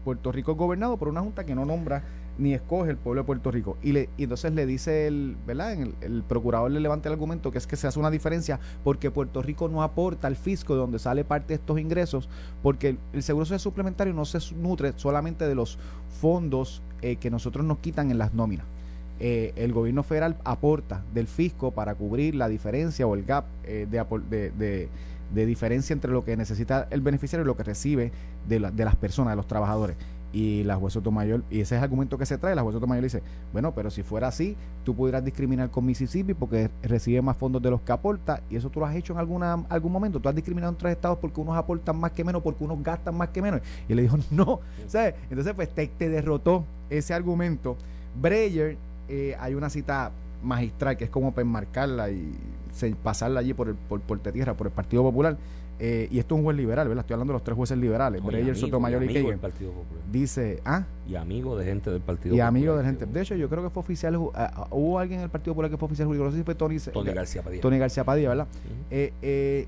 Puerto 0.04 0.30
Rico 0.30 0.52
es 0.52 0.58
gobernado 0.58 0.98
por 0.98 1.08
una 1.08 1.20
junta 1.20 1.42
que 1.42 1.56
no 1.56 1.64
nombra 1.64 2.04
ni 2.38 2.54
escoge 2.54 2.90
el 2.90 2.96
pueblo 2.96 3.22
de 3.22 3.26
Puerto 3.26 3.50
Rico. 3.50 3.76
Y, 3.82 3.92
le, 3.92 4.08
y 4.16 4.22
entonces 4.22 4.52
le 4.52 4.64
dice 4.64 5.06
el, 5.06 5.36
¿verdad? 5.46 5.72
En 5.72 5.94
el, 6.00 6.22
procurador 6.22 6.70
le 6.70 6.80
levanta 6.80 7.08
el 7.08 7.14
argumento 7.14 7.50
que 7.50 7.58
es 7.58 7.66
que 7.66 7.76
se 7.76 7.86
hace 7.86 7.98
una 7.98 8.10
diferencia 8.10 8.60
porque 8.84 9.10
Puerto 9.10 9.42
Rico 9.42 9.68
no 9.68 9.82
aporta 9.82 10.28
al 10.28 10.36
fisco 10.36 10.74
de 10.74 10.80
donde 10.80 10.98
sale 10.98 11.24
parte 11.24 11.48
de 11.48 11.54
estos 11.54 11.78
ingresos, 11.78 12.28
porque 12.62 12.96
el, 13.12 13.22
seguro 13.22 13.44
social 13.44 13.60
suplementario 13.60 14.14
no 14.14 14.24
se 14.24 14.38
nutre 14.54 14.92
solamente 14.96 15.46
de 15.46 15.54
los 15.54 15.78
fondos 16.20 16.82
eh, 17.02 17.16
que 17.16 17.30
nosotros 17.30 17.64
nos 17.64 17.78
quitan 17.78 18.10
en 18.10 18.18
las 18.18 18.34
nóminas. 18.34 18.66
Eh, 19.20 19.52
el 19.56 19.72
gobierno 19.72 20.04
federal 20.04 20.36
aporta 20.44 21.02
del 21.12 21.26
fisco 21.26 21.72
para 21.72 21.96
cubrir 21.96 22.36
la 22.36 22.48
diferencia 22.48 23.04
o 23.04 23.16
el 23.16 23.24
gap 23.24 23.46
eh, 23.64 23.88
de, 23.90 24.52
de, 24.56 24.88
de, 25.34 25.46
diferencia 25.46 25.92
entre 25.92 26.12
lo 26.12 26.24
que 26.24 26.36
necesita 26.36 26.86
el 26.90 27.00
beneficiario 27.00 27.42
y 27.42 27.46
lo 27.46 27.56
que 27.56 27.64
recibe 27.64 28.12
de, 28.46 28.60
de 28.60 28.84
las 28.84 28.94
personas, 28.94 29.32
de 29.32 29.36
los 29.36 29.48
trabajadores. 29.48 29.96
Y 30.30 30.62
la 30.64 30.76
juez 30.76 30.92
Sotomayor, 30.92 31.42
y 31.50 31.60
ese 31.60 31.74
es 31.74 31.78
el 31.78 31.84
argumento 31.84 32.18
que 32.18 32.26
se 32.26 32.36
trae, 32.36 32.54
la 32.54 32.62
juez 32.62 32.74
Sotomayor 32.74 33.02
dice, 33.02 33.22
bueno, 33.52 33.72
pero 33.74 33.90
si 33.90 34.02
fuera 34.02 34.28
así, 34.28 34.56
tú 34.84 34.94
pudieras 34.94 35.24
discriminar 35.24 35.70
con 35.70 35.86
Mississippi 35.86 36.34
porque 36.34 36.70
recibe 36.82 37.22
más 37.22 37.36
fondos 37.36 37.62
de 37.62 37.70
los 37.70 37.80
que 37.80 37.92
aporta, 37.92 38.42
y 38.50 38.56
eso 38.56 38.68
tú 38.68 38.80
lo 38.80 38.86
has 38.86 38.94
hecho 38.94 39.14
en 39.14 39.20
alguna, 39.20 39.64
algún 39.70 39.90
momento, 39.90 40.20
tú 40.20 40.28
has 40.28 40.34
discriminado 40.34 40.70
entre 40.70 40.92
estados 40.92 41.18
porque 41.18 41.40
unos 41.40 41.56
aportan 41.56 41.96
más 41.96 42.12
que 42.12 42.24
menos, 42.24 42.42
porque 42.42 42.62
unos 42.62 42.82
gastan 42.82 43.16
más 43.16 43.30
que 43.30 43.40
menos. 43.40 43.62
Y 43.88 43.94
le 43.94 44.02
dijo, 44.02 44.18
no, 44.30 44.60
¿sabes? 44.86 45.14
Entonces, 45.30 45.54
pues 45.54 45.70
te, 45.70 46.08
derrotó 46.10 46.64
ese 46.90 47.14
argumento. 47.14 47.76
Breyer, 48.20 48.76
eh, 49.08 49.34
hay 49.40 49.54
una 49.54 49.70
cita 49.70 50.10
magistral 50.42 50.96
que 50.96 51.04
es 51.04 51.10
como 51.10 51.32
para 51.32 51.42
enmarcarla 51.42 52.10
y 52.10 52.38
pasarla 53.02 53.40
allí 53.40 53.54
por, 53.54 53.68
el, 53.68 53.74
por, 53.74 54.00
por 54.00 54.18
tierra, 54.18 54.54
por 54.54 54.66
el 54.66 54.72
Partido 54.72 55.02
Popular 55.02 55.36
eh, 55.80 56.08
y 56.10 56.18
esto 56.18 56.34
es 56.34 56.38
un 56.38 56.44
juez 56.44 56.56
liberal, 56.56 56.88
¿verdad? 56.88 57.02
Estoy 57.02 57.14
hablando 57.14 57.32
de 57.32 57.36
los 57.36 57.44
tres 57.44 57.56
jueces 57.56 57.78
liberales, 57.78 58.22
Breyer, 58.22 58.56
Sotomayor 58.56 59.02
y, 59.04 59.16
y 59.16 59.34
Dice, 60.10 60.60
¿ah? 60.64 60.84
Y 61.08 61.14
amigo 61.14 61.56
de 61.56 61.64
gente 61.64 61.90
del 61.90 62.00
Partido 62.00 62.34
Y 62.34 62.40
amigo 62.40 62.76
de 62.76 62.84
gente. 62.84 63.06
De 63.06 63.20
hecho, 63.20 63.36
yo 63.36 63.48
creo 63.48 63.62
que 63.62 63.70
fue 63.70 63.80
oficial, 63.80 64.16
uh, 64.16 64.32
hubo 64.70 64.98
alguien 64.98 65.20
en 65.20 65.24
el 65.24 65.30
Partido 65.30 65.54
Popular 65.54 65.70
que 65.70 65.76
fue 65.76 65.86
oficial 65.86 66.06
jurídico, 66.06 66.24
no 66.24 66.32
sé 66.32 66.38
si 66.38 66.42
fue 66.42 66.54
Tony, 66.56 66.78
Tony 66.78 67.12
García 67.12 67.42
Padilla. 67.42 67.62
Tony 67.62 67.78
García 67.78 68.04
Padilla, 68.04 68.28
¿verdad? 68.30 68.46
Eh, 68.90 69.12
eh, 69.22 69.66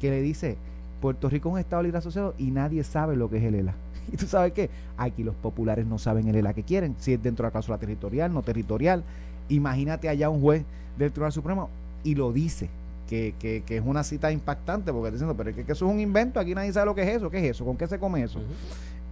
que 0.00 0.10
le 0.10 0.22
dice, 0.22 0.56
Puerto 1.02 1.28
Rico 1.28 1.50
es 1.50 1.52
un 1.54 1.58
Estado 1.60 1.82
libre 1.82 1.98
asociado 1.98 2.34
y 2.38 2.50
nadie 2.50 2.82
sabe 2.82 3.16
lo 3.16 3.28
que 3.28 3.36
es 3.36 3.44
el 3.44 3.54
ELA. 3.54 3.74
¿Y 4.12 4.16
tú 4.16 4.26
sabes 4.26 4.52
qué? 4.52 4.70
Aquí 4.96 5.22
los 5.22 5.34
populares 5.34 5.86
no 5.86 5.98
saben 5.98 6.26
el 6.28 6.36
ELA 6.36 6.54
que 6.54 6.62
quieren, 6.62 6.96
si 6.98 7.12
es 7.12 7.22
dentro 7.22 7.42
de 7.42 7.48
la 7.48 7.52
cláusula 7.52 7.76
territorial, 7.76 8.32
no 8.32 8.42
territorial. 8.42 9.04
Imagínate 9.50 10.08
allá 10.08 10.30
un 10.30 10.40
juez 10.40 10.64
del 10.96 11.12
Tribunal 11.12 11.32
Supremo 11.32 11.68
y 12.02 12.14
lo 12.14 12.32
dice 12.32 12.70
que, 13.10 13.64
es 13.68 13.82
una 13.84 14.04
cita 14.04 14.30
impactante 14.30 14.92
porque 14.92 15.10
diciendo, 15.10 15.34
pero 15.36 15.50
es 15.50 15.56
que, 15.56 15.62
eso 15.62 15.86
es 15.86 15.92
un 15.92 16.00
invento, 16.00 16.38
aquí 16.38 16.54
nadie 16.54 16.72
sabe 16.72 16.86
lo 16.86 16.94
que 16.94 17.02
es 17.02 17.08
eso, 17.08 17.30
¿qué 17.30 17.38
es 17.38 17.56
eso? 17.56 17.64
¿Con 17.64 17.76
qué 17.76 17.86
se 17.86 17.98
come 17.98 18.22
eso? 18.22 18.40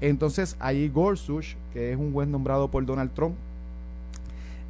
Entonces, 0.00 0.56
ahí 0.60 0.88
Gorsuch, 0.88 1.56
que 1.72 1.92
es 1.92 1.98
un 1.98 2.12
juez 2.12 2.28
nombrado 2.28 2.68
por 2.68 2.86
Donald 2.86 3.12
Trump, 3.12 3.34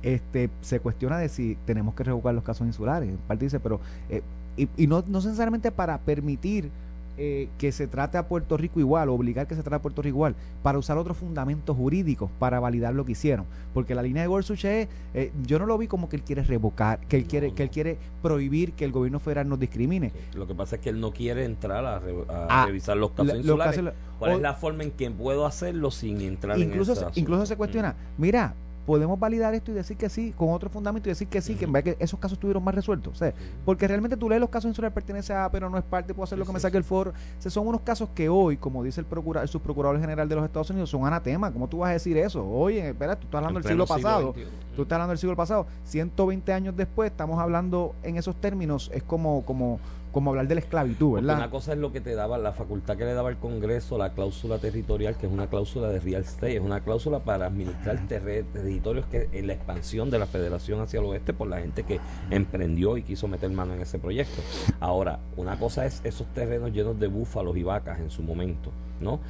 este, 0.02 0.48
se 0.62 0.80
cuestiona 0.80 1.18
de 1.18 1.28
si 1.28 1.56
tenemos 1.66 1.94
que 1.94 2.04
revocar 2.04 2.34
los 2.34 2.44
casos 2.44 2.66
insulares. 2.66 3.08
En 3.08 3.16
parte 3.16 3.44
dice, 3.44 3.60
pero, 3.60 3.80
eh, 4.08 4.22
y, 4.56 4.68
y 4.76 4.86
no, 4.86 5.04
no 5.06 5.18
necesariamente 5.18 5.70
para 5.70 5.98
permitir 5.98 6.70
eh, 7.18 7.48
que 7.58 7.72
se 7.72 7.88
trate 7.88 8.16
a 8.16 8.28
Puerto 8.28 8.56
Rico 8.56 8.78
igual, 8.80 9.08
obligar 9.08 9.48
que 9.48 9.56
se 9.56 9.62
trate 9.62 9.76
a 9.76 9.82
Puerto 9.82 10.02
Rico 10.02 10.16
igual, 10.16 10.36
para 10.62 10.78
usar 10.78 10.96
otros 10.98 11.16
fundamentos 11.16 11.76
jurídicos 11.76 12.30
para 12.38 12.60
validar 12.60 12.94
lo 12.94 13.04
que 13.04 13.12
hicieron. 13.12 13.44
Porque 13.74 13.94
la 13.94 14.02
línea 14.02 14.22
de 14.22 14.28
Gorsuch 14.28 14.64
es, 14.64 14.88
eh, 15.14 15.32
yo 15.44 15.58
no 15.58 15.66
lo 15.66 15.76
vi 15.78 15.88
como 15.88 16.08
que 16.08 16.16
él 16.16 16.22
quiere 16.22 16.42
revocar, 16.42 17.00
que 17.00 17.16
él 17.16 17.26
quiere, 17.26 17.52
que 17.54 17.64
él 17.64 17.70
quiere 17.70 17.98
prohibir 18.22 18.72
que 18.72 18.84
el 18.84 18.92
gobierno 18.92 19.18
federal 19.18 19.48
nos 19.48 19.58
discrimine. 19.58 20.12
Lo 20.34 20.46
que 20.46 20.54
pasa 20.54 20.76
es 20.76 20.82
que 20.82 20.90
él 20.90 21.00
no 21.00 21.10
quiere 21.10 21.44
entrar 21.44 21.84
a, 21.84 22.00
ah, 22.28 22.66
revisar 22.66 22.96
los 22.96 23.10
casos 23.10 23.34
insulares. 23.34 23.80
¿Cuál 24.18 24.32
es 24.32 24.40
la 24.40 24.54
forma 24.54 24.84
en 24.84 24.92
que 24.92 25.10
puedo 25.10 25.46
hacerlo 25.46 25.90
sin 25.90 26.20
entrar 26.20 26.58
incluso 26.58 26.92
en 26.92 26.98
esa 26.98 27.10
Incluso 27.14 27.46
se 27.46 27.56
cuestiona, 27.56 27.96
mira, 28.16 28.54
podemos 28.88 29.20
validar 29.20 29.52
esto 29.52 29.70
y 29.70 29.74
decir 29.74 29.98
que 29.98 30.08
sí, 30.08 30.32
con 30.34 30.48
otro 30.48 30.70
fundamento 30.70 31.10
y 31.10 31.12
decir 31.12 31.28
que 31.28 31.42
sí, 31.42 31.56
que 31.56 31.66
en 31.66 31.72
vez 31.72 31.84
de 31.84 31.94
que 31.94 32.02
esos 32.02 32.18
casos 32.18 32.36
estuvieron 32.38 32.64
más 32.64 32.74
resueltos. 32.74 33.22
porque 33.66 33.86
realmente 33.86 34.16
tú 34.16 34.30
lees 34.30 34.40
los 34.40 34.48
casos 34.48 34.70
insulares 34.70 34.94
pertenece 34.94 35.34
a, 35.34 35.50
pero 35.50 35.68
no 35.68 35.76
es 35.76 35.84
parte, 35.84 36.14
puedo 36.14 36.24
hacer 36.24 36.38
lo 36.38 36.46
que 36.46 36.54
me 36.54 36.58
saque 36.58 36.78
el 36.78 36.84
foro. 36.84 37.12
O 37.44 37.50
son 37.50 37.66
unos 37.66 37.82
casos 37.82 38.08
que 38.14 38.30
hoy, 38.30 38.56
como 38.56 38.82
dice 38.82 39.02
el, 39.02 39.06
procura, 39.06 39.42
el 39.42 39.48
subprocurador 39.48 40.00
general 40.00 40.26
de 40.26 40.36
los 40.36 40.44
Estados 40.46 40.70
Unidos, 40.70 40.88
son 40.88 41.06
anatema. 41.06 41.52
¿Cómo 41.52 41.68
tú 41.68 41.80
vas 41.80 41.90
a 41.90 41.92
decir 41.92 42.16
eso? 42.16 42.48
Oye, 42.48 42.88
espera, 42.88 43.14
tú 43.14 43.26
estás 43.26 43.40
hablando 43.40 43.60
del 43.60 43.68
siglo 43.68 43.86
pasado. 43.86 44.32
tú 44.74 44.82
estás 44.82 44.96
hablando 44.96 45.10
del 45.10 45.18
siglo 45.18 45.36
pasado. 45.36 45.66
120 45.84 46.50
años 46.54 46.74
después, 46.74 47.10
estamos 47.10 47.38
hablando 47.38 47.94
en 48.02 48.16
esos 48.16 48.36
términos, 48.36 48.90
es 48.94 49.02
como, 49.02 49.44
como 49.44 49.80
como 50.12 50.30
hablar 50.30 50.48
de 50.48 50.54
la 50.54 50.60
esclavitud, 50.60 51.14
¿verdad? 51.14 51.36
una 51.36 51.50
cosa 51.50 51.72
es 51.72 51.78
lo 51.78 51.92
que 51.92 52.00
te 52.00 52.14
daba, 52.14 52.38
la 52.38 52.52
facultad 52.52 52.96
que 52.96 53.04
le 53.04 53.14
daba 53.14 53.30
el 53.30 53.36
Congreso, 53.36 53.98
la 53.98 54.12
cláusula 54.12 54.58
territorial, 54.58 55.16
que 55.16 55.26
es 55.26 55.32
una 55.32 55.48
cláusula 55.48 55.88
de 55.88 56.00
real 56.00 56.22
estate, 56.22 56.56
es 56.56 56.62
una 56.62 56.80
cláusula 56.80 57.20
para 57.20 57.46
administrar 57.46 57.98
territorios 58.06 59.06
que 59.06 59.28
en 59.32 59.46
la 59.46 59.54
expansión 59.54 60.10
de 60.10 60.18
la 60.18 60.26
federación 60.26 60.80
hacia 60.80 61.00
el 61.00 61.06
oeste 61.06 61.32
por 61.32 61.48
la 61.48 61.60
gente 61.60 61.84
que 61.84 62.00
emprendió 62.30 62.96
y 62.96 63.02
quiso 63.02 63.28
meter 63.28 63.50
mano 63.50 63.74
en 63.74 63.82
ese 63.82 63.98
proyecto. 63.98 64.42
Ahora, 64.80 65.18
una 65.36 65.58
cosa 65.58 65.86
es 65.86 66.00
esos 66.04 66.26
terrenos 66.28 66.72
llenos 66.72 66.98
de 66.98 67.08
búfalos 67.08 67.56
y 67.56 67.62
vacas 67.62 68.00
en 68.00 68.10
su 68.10 68.22
momento, 68.22 68.70
¿no? 69.00 69.20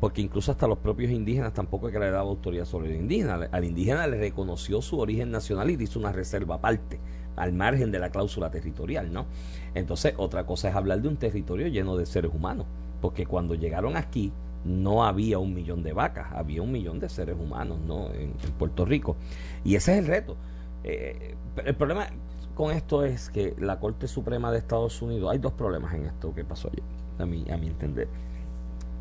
Porque 0.00 0.22
incluso 0.22 0.50
hasta 0.50 0.66
los 0.66 0.78
propios 0.78 1.10
indígenas 1.10 1.52
tampoco 1.52 1.88
es 1.88 1.92
que 1.92 2.00
le 2.00 2.10
daba 2.10 2.28
autoridad 2.28 2.64
sobre 2.64 2.88
el 2.88 2.96
indígena. 2.96 3.48
Al 3.52 3.64
indígena 3.64 4.06
le 4.06 4.18
reconoció 4.18 4.80
su 4.80 4.98
origen 4.98 5.30
nacional 5.30 5.70
y 5.70 5.82
hizo 5.82 5.98
una 5.98 6.10
reserva 6.10 6.54
aparte 6.54 6.98
al 7.36 7.52
margen 7.52 7.90
de 7.90 7.98
la 7.98 8.10
cláusula 8.10 8.50
territorial, 8.50 9.12
¿no? 9.12 9.26
Entonces, 9.74 10.14
otra 10.16 10.44
cosa 10.46 10.68
es 10.68 10.74
hablar 10.74 11.00
de 11.00 11.08
un 11.08 11.16
territorio 11.16 11.68
lleno 11.68 11.96
de 11.96 12.06
seres 12.06 12.32
humanos, 12.34 12.66
porque 13.00 13.26
cuando 13.26 13.54
llegaron 13.54 13.96
aquí 13.96 14.32
no 14.64 15.04
había 15.04 15.38
un 15.38 15.54
millón 15.54 15.82
de 15.82 15.92
vacas, 15.92 16.32
había 16.32 16.62
un 16.62 16.70
millón 16.70 17.00
de 17.00 17.08
seres 17.08 17.36
humanos, 17.38 17.78
¿no? 17.86 18.12
En, 18.12 18.32
Puerto 18.58 18.84
Rico. 18.84 19.16
Y 19.64 19.74
ese 19.74 19.92
es 19.92 19.98
el 20.00 20.06
reto. 20.06 20.36
Eh, 20.84 21.34
el 21.64 21.74
problema 21.74 22.08
con 22.54 22.72
esto 22.72 23.04
es 23.04 23.30
que 23.30 23.54
la 23.58 23.78
Corte 23.80 24.06
Suprema 24.06 24.52
de 24.52 24.58
Estados 24.58 25.00
Unidos, 25.00 25.30
hay 25.32 25.38
dos 25.38 25.52
problemas 25.52 25.94
en 25.94 26.06
esto 26.06 26.34
que 26.34 26.44
pasó 26.44 26.68
ayer, 26.68 26.82
a 27.18 27.24
mi, 27.24 27.50
a 27.50 27.56
mi 27.56 27.68
entender. 27.68 28.08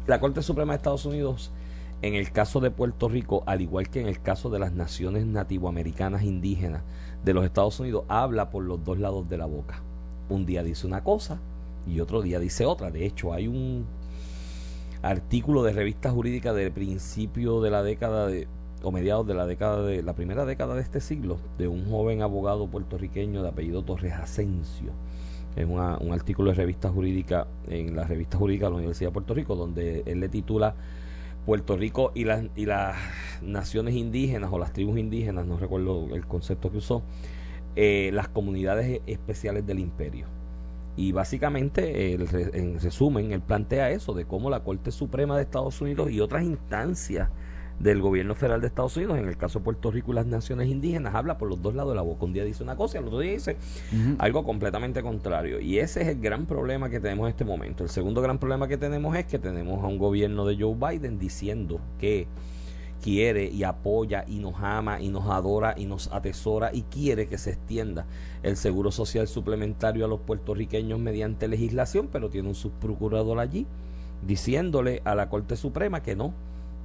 La 0.08 0.20
Corte 0.20 0.42
Suprema 0.42 0.74
de 0.74 0.78
Estados 0.78 1.06
Unidos, 1.06 1.52
en 2.02 2.16
el 2.16 2.32
caso 2.32 2.60
de 2.60 2.72
Puerto 2.72 3.10
Rico, 3.10 3.44
al 3.46 3.62
igual 3.62 3.90
que 3.90 4.00
en 4.02 4.08
el 4.08 4.22
caso 4.22 4.50
de 4.50 4.60
las 4.60 4.74
naciones 4.74 5.26
nativoamericanas 5.26 6.24
indígenas, 6.24 6.84
de 7.24 7.34
los 7.34 7.44
Estados 7.44 7.80
Unidos 7.80 8.06
habla 8.08 8.50
por 8.50 8.64
los 8.64 8.84
dos 8.84 9.00
lados 9.00 9.28
de 9.30 9.38
la 9.38 9.46
boca. 9.46 9.82
Un 10.30 10.46
día 10.46 10.64
dice 10.64 10.88
una 10.88 11.04
cosa 11.04 11.40
y 11.86 12.00
otro 12.00 12.22
día 12.22 12.40
dice 12.40 12.66
otra. 12.66 12.92
De 12.92 13.06
hecho, 13.06 13.34
hay 13.34 13.48
un 13.48 13.86
artículo 15.02 15.64
de 15.64 15.74
revista 15.74 16.12
jurídica 16.12 16.54
del 16.54 16.72
principio 16.72 17.62
de 17.62 17.72
la 17.72 17.84
década 17.84 18.28
de 18.28 18.48
o 18.82 18.92
mediados 18.92 19.28
de 19.28 19.34
la 19.34 19.46
década 19.46 19.84
de 19.84 20.02
la 20.02 20.14
primera 20.14 20.46
década 20.46 20.76
de 20.76 20.82
este 20.82 21.02
siglo 21.02 21.38
de 21.58 21.68
un 21.68 21.90
joven 21.90 22.22
abogado 22.22 22.68
puertorriqueño 22.68 23.44
de 23.44 23.50
apellido 23.50 23.84
Torres 23.84 24.14
Asensio 24.14 24.94
es 25.56 25.66
un 25.66 26.14
artículo 26.14 26.52
de 26.52 26.56
revista 26.56 26.90
jurídica 26.90 27.48
en 27.68 27.96
la 27.96 28.06
revista 28.06 28.38
jurídica 28.38 28.68
de 28.68 28.72
la 28.72 28.78
Universidad 28.78 29.10
de 29.10 29.14
Puerto 29.14 29.34
Rico 29.34 29.56
donde 29.58 30.04
él 30.06 30.22
le 30.22 30.30
titula 30.30 30.76
Puerto 31.50 31.76
Rico 31.78 32.12
y 32.14 32.26
las, 32.26 32.46
y 32.56 32.68
las 32.68 32.96
naciones 33.42 33.96
indígenas 33.96 34.52
o 34.54 34.60
las 34.60 34.72
tribus 34.72 35.00
indígenas, 35.00 35.48
no 35.48 35.58
recuerdo 35.58 36.14
el 36.14 36.28
concepto 36.28 36.70
que 36.70 36.78
usó, 36.78 37.02
eh, 37.76 38.12
las 38.14 38.28
comunidades 38.28 39.02
especiales 39.08 39.66
del 39.66 39.80
imperio. 39.80 40.28
Y 40.96 41.12
básicamente, 41.12 42.14
en 42.14 42.80
resumen, 42.80 43.32
él 43.32 43.42
plantea 43.42 43.90
eso, 43.90 44.14
de 44.14 44.26
cómo 44.26 44.52
la 44.52 44.60
Corte 44.60 44.92
Suprema 44.92 45.38
de 45.38 45.42
Estados 45.42 45.82
Unidos 45.82 46.12
y 46.12 46.20
otras 46.20 46.44
instancias 46.44 47.30
del 47.80 48.02
gobierno 48.02 48.36
federal 48.36 48.62
de 48.62 48.68
Estados 48.68 48.98
Unidos, 48.98 49.18
en 49.18 49.28
el 49.28 49.38
caso 49.38 49.60
de 49.60 49.66
Puerto 49.66 49.90
Rico 49.90 50.12
y 50.12 50.16
las 50.16 50.26
naciones 50.26 50.68
indígenas, 50.68 51.16
habla 51.16 51.38
por 51.38 51.48
los 51.50 51.62
dos 51.62 51.74
lados 51.76 51.92
de 51.92 51.96
la 51.96 52.02
boca. 52.02 52.26
Un 52.26 52.34
día 52.34 52.44
dice 52.44 52.62
una 52.64 52.76
cosa 52.76 52.98
y 52.98 53.02
el 53.02 53.08
otro 53.08 53.20
día 53.20 53.32
dice 53.32 53.58
algo 54.18 54.44
completamente 54.44 55.02
contrario. 55.02 55.60
Y 55.60 55.80
ese 55.80 56.02
es 56.02 56.08
el 56.10 56.20
gran 56.20 56.46
problema 56.46 56.90
que 56.90 57.00
tenemos 57.00 57.26
en 57.26 57.30
este 57.30 57.46
momento. 57.46 57.84
El 57.84 57.90
segundo 57.90 58.22
gran 58.22 58.38
problema 58.38 58.68
que 58.68 58.78
tenemos 58.78 59.16
es 59.16 59.26
que 59.26 59.40
tenemos 59.40 59.84
a 59.84 59.88
un 59.88 59.98
gobierno 59.98 60.46
de 60.46 60.58
Joe 60.58 60.76
Biden 60.76 61.20
diciendo 61.20 61.80
que 62.00 62.28
quiere 63.02 63.46
y 63.46 63.64
apoya 63.64 64.26
y 64.28 64.40
nos 64.40 64.56
ama 64.58 65.00
y 65.00 65.08
nos 65.08 65.30
adora 65.30 65.74
y 65.78 65.86
nos 65.86 66.12
atesora 66.12 66.72
y 66.74 66.82
quiere 66.84 67.28
que 67.28 67.38
se 67.38 67.52
extienda 67.52 68.06
el 68.44 68.58
seguro 68.58 68.92
social 68.92 69.28
suplementario 69.28 70.04
a 70.04 70.08
los 70.08 70.20
puertorriqueños 70.20 71.00
mediante 71.00 71.48
legislación, 71.48 72.10
pero 72.12 72.30
tiene 72.30 72.50
un 72.50 72.56
subprocurador 72.56 73.40
allí 73.40 73.66
diciéndole 74.22 75.02
a 75.06 75.16
la 75.16 75.30
Corte 75.30 75.56
Suprema 75.56 76.04
que 76.04 76.16
no, 76.16 76.34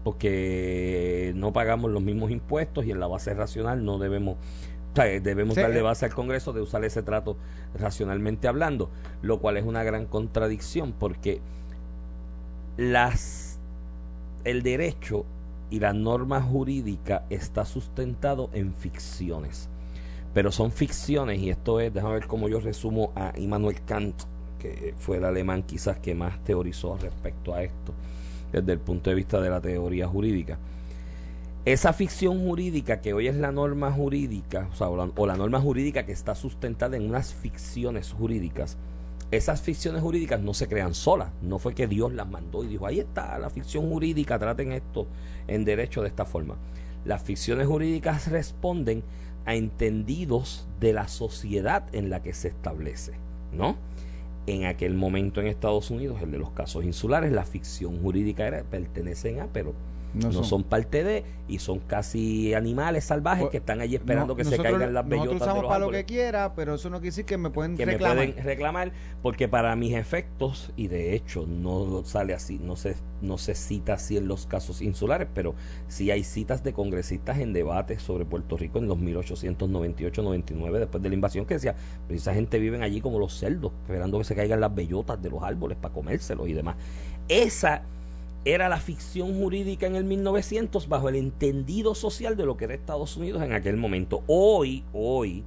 porque 0.05 1.33
no 1.35 1.53
pagamos 1.53 1.91
los 1.91 2.03
mismos 2.03 2.31
impuestos 2.31 2.85
y 2.85 2.91
en 2.91 3.01
la 3.01 3.07
base 3.07 3.35
racional 3.35 3.85
no 3.85 3.99
debemos 3.99 4.37
debemos 4.95 5.57
darle 5.57 5.83
base 5.83 6.05
al 6.05 6.15
Congreso 6.15 6.53
de 6.53 6.61
usar 6.61 6.85
ese 6.85 7.03
trato 7.03 7.37
racionalmente 7.77 8.47
hablando, 8.47 8.91
lo 9.23 9.41
cual 9.41 9.57
es 9.57 9.65
una 9.65 9.83
gran 9.83 10.07
contradicción 10.07 10.93
porque 10.93 11.41
las 12.77 13.59
el 14.45 14.63
derecho 14.63 15.25
y 15.69 15.81
la 15.81 15.93
norma 15.93 16.41
jurídica 16.41 17.25
está 17.29 17.65
sustentado 17.65 18.51
en 18.53 18.73
ficciones. 18.73 19.69
Pero 20.33 20.53
son 20.53 20.71
ficciones 20.71 21.41
y 21.41 21.51
esto 21.51 21.81
es, 21.81 21.93
déjame 21.93 22.15
ver 22.15 22.27
cómo 22.29 22.49
yo 22.49 22.61
resumo 22.61 23.11
a 23.17 23.33
Immanuel 23.37 23.83
Kant, 23.85 24.23
que 24.61 24.95
fue 24.97 25.17
el 25.17 25.25
alemán 25.25 25.65
quizás 25.65 25.99
que 25.99 26.15
más 26.15 26.39
teorizó 26.45 26.97
respecto 26.99 27.55
a 27.55 27.65
esto 27.65 27.95
desde 28.61 28.73
el 28.73 28.79
punto 28.79 29.11
de 29.11 29.17
vista 29.17 29.41
de 29.41 29.51
la 29.51 29.61
teoría 29.61 30.07
jurídica. 30.07 30.59
Esa 31.65 31.93
ficción 31.93 32.41
jurídica 32.41 33.01
que 33.01 33.15
hoy 33.15 33.29
es 33.29 33.37
la 33.37 33.51
norma 33.51 33.91
jurídica, 33.91 34.69
o, 34.79 35.13
o 35.17 35.27
la 35.27 35.37
norma 35.37 35.61
jurídica 35.61 36.05
que 36.05 36.13
está 36.13 36.35
sustentada 36.35 36.97
en 36.97 37.09
unas 37.09 37.33
ficciones 37.33 38.13
jurídicas, 38.13 38.77
esas 39.31 39.63
ficciones 39.63 40.03
jurídicas 40.03 40.41
no 40.41 40.55
se 40.55 40.69
crean 40.69 40.95
solas. 40.95 41.31
No 41.43 41.59
fue 41.59 41.75
que 41.75 41.87
Dios 41.87 42.13
las 42.13 42.29
mandó 42.29 42.65
y 42.65 42.69
dijo, 42.69 42.87
ahí 42.87 43.01
está 43.01 43.39
la 43.39 43.51
ficción 43.51 43.89
jurídica, 43.89 44.39
traten 44.39 44.73
esto 44.73 45.07
en 45.49 45.65
derecho 45.65 46.03
de 46.03 46.09
esta 46.09 46.25
forma. 46.25 46.57
Las 47.05 47.23
ficciones 47.23 47.67
jurídicas 47.67 48.31
responden 48.31 49.03
a 49.47 49.55
entendidos 49.55 50.67
de 50.81 50.93
la 50.93 51.09
sociedad 51.09 51.85
en 51.93 52.11
la 52.11 52.23
que 52.23 52.33
se 52.33 52.49
establece, 52.49 53.13
¿no? 53.53 53.77
En 54.47 54.67
aquel 54.67 54.95
momento 54.95 55.41
en 55.41 55.47
Estados 55.47 55.91
Unidos, 55.91 56.21
el 56.23 56.31
de 56.31 56.39
los 56.39 56.51
casos 56.51 56.85
insulares, 56.85 57.33
la 57.33 57.45
ficción 57.45 58.01
jurídica 58.03 58.47
era 58.47 58.63
pertenecen 58.63 59.41
a, 59.41 59.47
pero 59.47 59.73
no, 60.15 60.45
son. 60.45 60.63
parte 60.63 61.05
de 61.05 61.25
y 61.49 61.59
son 61.59 61.81
casi 61.81 62.55
animales 62.55 63.05
salvajes 63.05 63.43
pues, 63.43 63.51
que 63.51 63.57
están 63.59 63.81
allí 63.81 63.97
esperando 63.97 64.35
que 64.35 64.45
se 64.45 64.57
caigan 64.57 64.95
las 64.95 65.07
bellotas 65.07 65.35
nosotros 65.35 65.43
usamos 65.43 65.65
para 65.67 65.85
lo 65.85 65.91
que 65.91 66.05
quiera 66.05 66.55
pero 66.55 66.75
eso 66.75 66.89
no 66.89 66.97
quiere 66.99 67.09
decir 67.09 67.25
que 67.25 67.37
me 67.37 67.51
pueden 67.51 67.77
que 67.77 67.85
reclamar. 67.85 68.17
me 68.17 68.33
pueden 68.33 68.45
reclamar 68.45 68.93
porque 69.23 69.49
para 69.49 69.75
mis 69.77 69.95
efectos 69.95 70.73
y 70.77 70.89
de 70.89 71.15
hecho 71.15 71.47
no 71.47 72.03
sale 72.05 72.33
así 72.33 72.59
no 72.59 72.77
se 72.77 72.97
no 73.21 73.39
se 73.39 73.55
cita 73.55 73.95
así 73.95 74.17
en 74.17 74.29
los 74.29 74.47
casos 74.47 74.81
insulares 74.81 75.29
pero 75.35 75.55
sí 75.89 76.11
hay 76.11 76.25
citas 76.25 76.63
de 76.63 76.73
congresistas 76.73 77.39
en 77.39 77.53
debates 77.53 78.03
sobre 78.03 78.25
Puerto 78.25 78.57
Rico 78.57 78.79
en 78.79 78.89
los 78.89 78.99
1898-99 78.99 80.79
después 80.79 81.03
de 81.03 81.09
la 81.09 81.15
invasión 81.15 81.45
que 81.45 81.55
decía 81.55 81.75
pero 82.07 82.19
esa 82.19 82.35
gente 82.35 82.59
viven 82.59 82.83
allí 82.83 83.01
como 83.01 83.19
los 83.19 83.35
cerdos 83.35 83.73
esperando 83.83 84.19
que 84.19 84.25
se 84.25 84.35
caigan 84.35 84.61
las 84.61 84.75
bellotas 84.75 85.21
de 85.21 85.31
los 85.31 85.43
árboles 85.43 85.77
para 85.77 85.93
comérselos 85.93 86.49
y 86.49 86.53
demás 86.53 86.77
esa 87.29 87.83
era 88.45 88.69
la 88.69 88.79
ficción 88.79 89.39
jurídica 89.39 89.87
en 89.87 89.97
el 89.97 90.05
1900 90.05 90.89
bajo 90.89 91.09
el 91.09 91.17
entendido 91.17 91.95
social 91.95 92.37
de 92.37 92.45
lo 92.45 92.57
que 92.57 92.67
era 92.67 92.75
Estados 92.75 93.17
Unidos 93.17 93.43
en 93.43 93.53
aquel 93.53 93.77
momento. 93.77 94.23
Hoy, 94.27 94.85
hoy, 94.93 95.43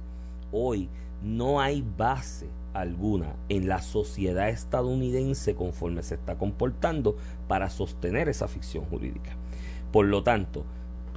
hoy 0.50 0.88
no 1.22 1.60
hay 1.60 1.84
base 1.96 2.48
alguna 2.74 3.36
en 3.48 3.68
la 3.68 3.82
sociedad 3.82 4.48
estadounidense 4.48 5.54
conforme 5.54 6.02
se 6.02 6.16
está 6.16 6.36
comportando 6.36 7.16
para 7.46 7.70
sostener 7.70 8.28
esa 8.28 8.48
ficción 8.48 8.84
jurídica. 8.84 9.36
Por 9.92 10.06
lo 10.06 10.22
tanto, 10.22 10.64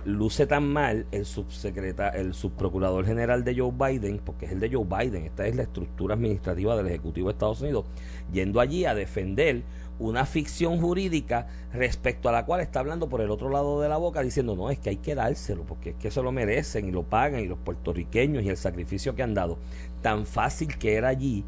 luce 0.05 0.47
tan 0.47 0.67
mal 0.67 1.05
el 1.11 1.25
subsecretario, 1.25 2.19
el 2.19 2.33
subprocurador 2.33 3.05
general 3.05 3.43
de 3.43 3.55
Joe 3.55 3.71
Biden, 3.71 4.19
porque 4.23 4.45
es 4.45 4.51
el 4.51 4.59
de 4.59 4.71
Joe 4.71 4.85
Biden, 4.85 5.25
esta 5.25 5.47
es 5.47 5.55
la 5.55 5.63
estructura 5.63 6.15
administrativa 6.15 6.75
del 6.75 6.87
Ejecutivo 6.87 7.27
de 7.27 7.33
Estados 7.33 7.61
Unidos, 7.61 7.85
yendo 8.31 8.59
allí 8.59 8.85
a 8.85 8.95
defender 8.95 9.63
una 9.99 10.25
ficción 10.25 10.79
jurídica 10.79 11.47
respecto 11.73 12.29
a 12.29 12.31
la 12.31 12.45
cual 12.45 12.61
está 12.61 12.79
hablando 12.79 13.07
por 13.07 13.21
el 13.21 13.31
otro 13.31 13.49
lado 13.49 13.81
de 13.81 13.89
la 13.89 13.97
boca 13.97 14.21
diciendo 14.21 14.55
no, 14.55 14.69
es 14.69 14.79
que 14.79 14.89
hay 14.89 14.97
que 14.97 15.15
dárselo, 15.15 15.63
porque 15.63 15.91
es 15.91 15.95
que 15.95 16.11
se 16.11 16.21
lo 16.21 16.31
merecen 16.31 16.87
y 16.87 16.91
lo 16.91 17.03
pagan 17.03 17.41
y 17.41 17.47
los 17.47 17.59
puertorriqueños 17.59 18.43
y 18.43 18.49
el 18.49 18.57
sacrificio 18.57 19.15
que 19.15 19.23
han 19.23 19.33
dado. 19.33 19.57
Tan 20.01 20.25
fácil 20.25 20.77
que 20.77 20.95
era 20.95 21.09
allí 21.09 21.43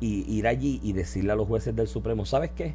y 0.00 0.24
ir 0.32 0.46
allí 0.46 0.80
y 0.82 0.92
decirle 0.92 1.32
a 1.32 1.36
los 1.36 1.46
jueces 1.46 1.74
del 1.76 1.88
Supremo, 1.88 2.24
¿sabes 2.24 2.50
qué? 2.50 2.74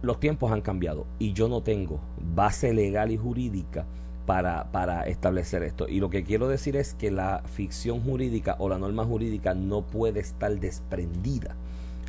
Los 0.00 0.18
tiempos 0.18 0.50
han 0.50 0.62
cambiado 0.62 1.06
y 1.18 1.32
yo 1.32 1.48
no 1.48 1.62
tengo 1.62 2.00
base 2.34 2.72
legal 2.72 3.10
y 3.12 3.16
jurídica 3.16 3.84
para, 4.26 4.70
para 4.72 5.06
establecer 5.06 5.62
esto. 5.62 5.88
Y 5.88 6.00
lo 6.00 6.10
que 6.10 6.24
quiero 6.24 6.48
decir 6.48 6.76
es 6.76 6.94
que 6.94 7.10
la 7.10 7.42
ficción 7.54 8.00
jurídica 8.00 8.56
o 8.58 8.68
la 8.68 8.78
norma 8.78 9.04
jurídica 9.04 9.54
no 9.54 9.82
puede 9.82 10.20
estar 10.20 10.58
desprendida 10.58 11.56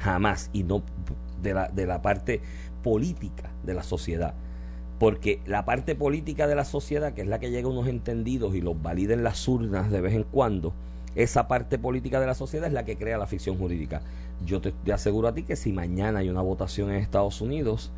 jamás 0.04 0.50
y 0.54 0.64
no 0.64 0.84
de 1.44 1.54
la, 1.54 1.68
de 1.68 1.86
la 1.86 2.02
parte 2.02 2.42
política 2.82 3.52
de 3.64 3.74
la 3.74 3.84
sociedad. 3.84 4.34
Porque 5.00 5.42
la 5.46 5.66
parte 5.66 5.96
política 5.96 6.48
de 6.48 6.56
la 6.56 6.66
sociedad, 6.66 7.14
que 7.14 7.22
es 7.22 7.28
la 7.28 7.40
que 7.40 7.52
llega 7.52 7.68
a 7.68 7.72
unos 7.72 7.88
entendidos 7.88 8.56
y 8.56 8.62
los 8.62 8.82
valida 8.82 9.14
en 9.14 9.24
las 9.24 9.48
urnas 9.48 9.92
de 9.92 10.02
vez 10.02 10.14
en 10.14 10.24
cuando, 10.24 10.74
esa 11.16 11.48
parte 11.48 11.78
política 11.78 12.20
de 12.20 12.28
la 12.28 12.34
sociedad 12.34 12.68
es 12.68 12.74
la 12.74 12.86
que 12.86 12.98
crea 12.98 13.18
la 13.18 13.28
ficción 13.28 13.58
jurídica. 13.58 14.02
Yo 14.46 14.62
te, 14.62 14.74
aseguro 14.92 15.28
a 15.28 15.34
ti 15.34 15.44
que 15.44 15.56
si 15.56 15.72
mañana 15.72 16.20
hay 16.20 16.30
una 16.30 16.42
votación 16.42 16.90
en 16.92 16.98
Estados 16.98 17.42
Unidos, 17.42 17.92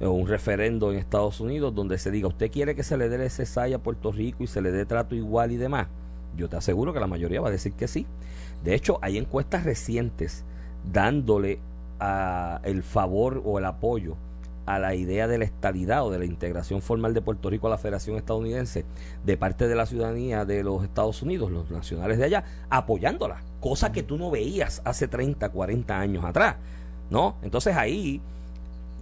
o 0.00 0.10
un 0.10 0.26
referendo 0.26 0.92
en 0.92 0.98
Estados 0.98 1.40
Unidos 1.40 1.74
donde 1.74 1.98
se 1.98 2.10
diga, 2.10 2.28
usted 2.28 2.50
quiere 2.50 2.74
que 2.74 2.82
se 2.82 2.96
le 2.96 3.08
dé 3.08 3.24
ese 3.24 3.44
SAI 3.44 3.74
a 3.74 3.78
Puerto 3.78 4.12
Rico 4.12 4.42
y 4.42 4.46
se 4.46 4.62
le 4.62 4.72
dé 4.72 4.86
trato 4.86 5.14
igual 5.14 5.52
y 5.52 5.56
demás, 5.56 5.88
yo 6.36 6.48
te 6.48 6.56
aseguro 6.56 6.92
que 6.92 7.00
la 7.00 7.06
mayoría 7.06 7.40
va 7.40 7.48
a 7.48 7.52
decir 7.52 7.72
que 7.72 7.88
sí. 7.88 8.06
De 8.64 8.74
hecho, 8.74 8.98
hay 9.02 9.18
encuestas 9.18 9.64
recientes 9.64 10.44
dándole 10.90 11.60
el 12.64 12.82
favor 12.82 13.42
o 13.44 13.58
el 13.58 13.64
apoyo 13.64 14.16
a 14.66 14.78
la 14.78 14.94
idea 14.94 15.26
de 15.26 15.38
la 15.38 15.44
estabilidad 15.44 16.04
o 16.04 16.10
de 16.10 16.18
la 16.18 16.24
integración 16.24 16.80
formal 16.80 17.12
de 17.12 17.22
Puerto 17.22 17.50
Rico 17.50 17.66
a 17.66 17.70
la 17.70 17.78
Federación 17.78 18.16
Estadounidense 18.16 18.84
de 19.24 19.36
parte 19.36 19.66
de 19.66 19.74
la 19.74 19.86
ciudadanía 19.86 20.44
de 20.44 20.62
los 20.62 20.84
Estados 20.84 21.22
Unidos, 21.22 21.50
los 21.50 21.70
nacionales 21.70 22.18
de 22.18 22.24
allá, 22.24 22.44
apoyándola, 22.68 23.42
cosa 23.60 23.90
que 23.90 24.02
tú 24.02 24.16
no 24.16 24.30
veías 24.30 24.80
hace 24.84 25.08
30, 25.08 25.48
40 25.48 25.98
años 25.98 26.24
atrás, 26.24 26.56
¿no? 27.10 27.34
Entonces 27.42 27.76
ahí 27.76 28.20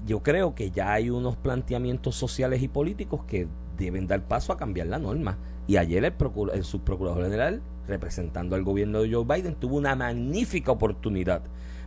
yo 0.07 0.23
creo 0.23 0.55
que 0.55 0.71
ya 0.71 0.93
hay 0.93 1.11
unos 1.11 1.37
planteamientos 1.37 2.15
sociales 2.15 2.63
y 2.63 2.69
políticos 2.69 3.21
que 3.27 3.47
deben 3.77 4.07
dar 4.07 4.23
paso 4.23 4.53
a 4.53 4.57
cambiar 4.57 4.87
la 4.87 4.99
norma. 4.99 5.37
Y 5.67 5.77
ayer 5.77 6.03
el, 6.05 6.15
el 6.55 6.65
subprocurador 6.65 7.25
general, 7.25 7.61
representando 7.87 8.57
al 8.57 8.63
gobierno 8.63 9.03
de 9.03 9.13
Joe 9.13 9.25
Biden, 9.25 9.55
tuvo 9.55 9.77
una 9.77 9.95
magnífica 9.95 10.73
oportunidad 10.73 11.43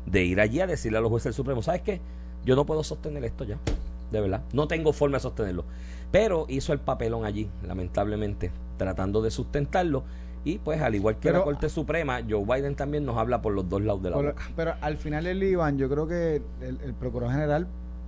de 0.06 0.24
ir 0.24 0.40
allí 0.40 0.60
a 0.60 0.68
decirle 0.68 0.98
a 0.98 1.02
los 1.02 1.10
jueces 1.10 1.26
del 1.26 1.34
Supremo, 1.34 1.62
¿sabes 1.62 1.82
qué? 1.82 2.02
Yo 2.46 2.56
no 2.56 2.66
puedo 2.66 2.84
sostener 2.84 3.24
esto 3.24 3.44
ya, 3.44 3.58
de 4.12 4.22
verdad. 4.22 4.44
No 4.54 4.68
tengo 4.68 4.94
forma 4.94 5.18
de 5.18 5.22
sostenerlo. 5.22 5.66
Pero 6.12 6.46
hizo 6.50 6.74
el 6.74 6.80
papelón 6.80 7.26
allí, 7.26 7.48
lamentablemente, 7.66 8.52
tratando 8.78 9.22
de 9.22 9.32
sustentarlo. 9.32 10.04
Y 10.44 10.58
pues 10.58 10.82
al 10.82 10.96
igual 10.96 11.18
que 11.18 11.32
la 11.32 11.44
Corte 11.44 11.70
Suprema, 11.70 12.20
Joe 12.28 12.44
Biden 12.44 12.76
también 12.76 13.06
nos 13.06 13.16
habla 13.18 13.44
por 13.44 13.54
los 13.54 13.70
dos 13.70 13.82
lados 13.82 14.02
de 14.02 14.10
la 14.10 14.16
boca. 14.18 14.36
Pero 14.56 14.74
al 14.82 14.98
final 14.98 15.28
el 15.28 15.42
Iván, 15.44 15.78
yo 15.78 15.88
creo 15.88 16.08
que 16.08 16.42
el, 16.62 16.94
Procurador 16.96 17.36
General 17.36 17.68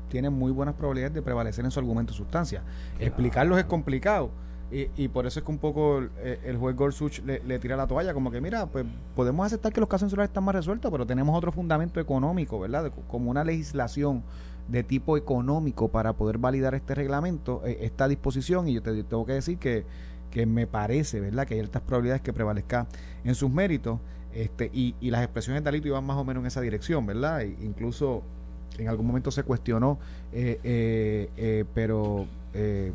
tiene 0.09 0.31
muy 0.31 0.51
buenas 0.51 0.73
probabilidades 0.73 1.13
de 1.13 1.21
prevalecer 1.21 1.63
en 1.63 1.69
su 1.69 1.79
argumento 1.79 2.11
de 2.11 2.17
sustancia. 2.17 2.63
Explicarlos 2.99 3.59
es 3.59 3.65
complicado 3.65 4.31
y, 4.73 5.07
por 5.09 5.27
eso 5.27 5.39
es 5.39 5.45
que 5.45 5.51
un 5.51 5.59
poco 5.59 6.01
eh, 6.17 6.39
el, 6.45 6.57
juez 6.57 6.75
Gorsuch 6.75 7.19
le, 7.19 7.59
tira 7.59 7.75
la 7.75 7.85
toalla, 7.85 8.13
como 8.13 8.31
que 8.31 8.41
mira, 8.41 8.65
pues 8.65 8.85
podemos 9.15 9.45
aceptar 9.45 9.71
que 9.71 9.79
los 9.79 9.87
casos 9.87 10.07
insulares 10.07 10.29
están 10.29 10.43
más 10.43 10.55
resueltos, 10.55 10.91
pero 10.91 11.05
tenemos 11.05 11.37
otro 11.37 11.51
fundamento 11.51 11.99
económico, 11.99 12.59
¿verdad? 12.59 12.91
como 13.07 13.29
una 13.29 13.43
legislación 13.43 14.23
de 14.67 14.83
tipo 14.83 15.15
económico 15.15 15.89
para 15.89 16.13
poder 16.13 16.39
validar 16.39 16.73
este 16.73 16.95
reglamento, 16.95 17.61
eh, 17.65 17.79
esta 17.81 18.07
disposición, 18.07 18.67
y 18.67 18.73
yo 18.73 18.81
te 18.81 19.03
tengo 19.03 19.25
que 19.25 19.33
decir 19.33 19.59
que, 19.59 19.85
que 20.31 20.47
me 20.47 20.65
parece, 20.65 21.19
¿verdad?, 21.19 21.45
que 21.45 21.53
hay 21.53 21.59
altas 21.59 21.83
probabilidades 21.83 22.23
que 22.23 22.33
prevalezca 22.33 22.87
en 23.23 23.35
sus 23.35 23.51
méritos, 23.51 23.99
este, 24.33 24.71
y, 24.73 24.95
y 24.99 25.11
las 25.11 25.21
expresiones 25.21 25.63
de 25.63 25.69
Alito 25.69 25.87
iban 25.87 26.03
más 26.03 26.17
o 26.17 26.23
menos 26.23 26.41
en 26.41 26.47
esa 26.47 26.61
dirección, 26.61 27.05
¿verdad? 27.05 27.41
E 27.41 27.55
incluso 27.61 28.23
en 28.79 28.87
algún 28.87 29.05
momento 29.05 29.29
se 29.29 29.43
cuestionó, 29.43 29.99
eh, 30.31 31.67
pero 31.75 32.25
eh, 32.55 32.91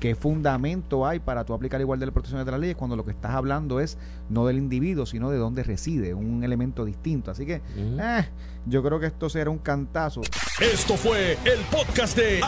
qué 0.00 0.14
fundamento 0.14 1.06
hay 1.06 1.18
para 1.18 1.44
tú 1.44 1.54
aplicar 1.54 1.80
igual 1.80 1.98
de 2.00 2.06
las 2.06 2.12
protecciones 2.12 2.46
de 2.46 2.52
las 2.52 2.60
leyes 2.60 2.76
cuando 2.76 2.96
lo 2.96 3.04
que 3.04 3.10
estás 3.10 3.32
hablando 3.32 3.80
es 3.80 3.98
no 4.28 4.46
del 4.46 4.58
individuo, 4.58 5.06
sino 5.06 5.30
de 5.30 5.38
dónde 5.38 5.62
reside, 5.62 6.14
un 6.14 6.44
elemento 6.44 6.84
distinto. 6.84 7.30
Así 7.30 7.46
que 7.46 7.62
eh, 7.76 8.28
yo 8.66 8.82
creo 8.82 8.98
que 8.98 9.06
esto 9.06 9.28
será 9.28 9.50
un 9.50 9.58
cantazo. 9.58 10.22
Esto 10.60 10.96
fue 10.96 11.32
el 11.44 11.60
podcast 11.70 12.16
de 12.16 12.40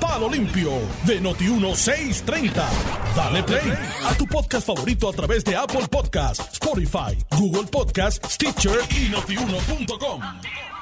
Palo 0.00 0.28
Limpio 0.28 0.70
de 1.06 1.22
Noti1630. 1.22 2.52
Dale 3.16 3.42
play 3.42 3.72
a 4.04 4.14
tu 4.14 4.26
podcast 4.26 4.66
favorito 4.66 5.08
a 5.08 5.12
través 5.12 5.44
de 5.44 5.56
Apple 5.56 5.86
Podcasts, 5.90 6.54
Spotify, 6.54 7.16
Google 7.38 7.68
Podcasts, 7.70 8.34
Stitcher 8.34 8.78
y 8.90 9.08
notiuno.com. 9.10 10.73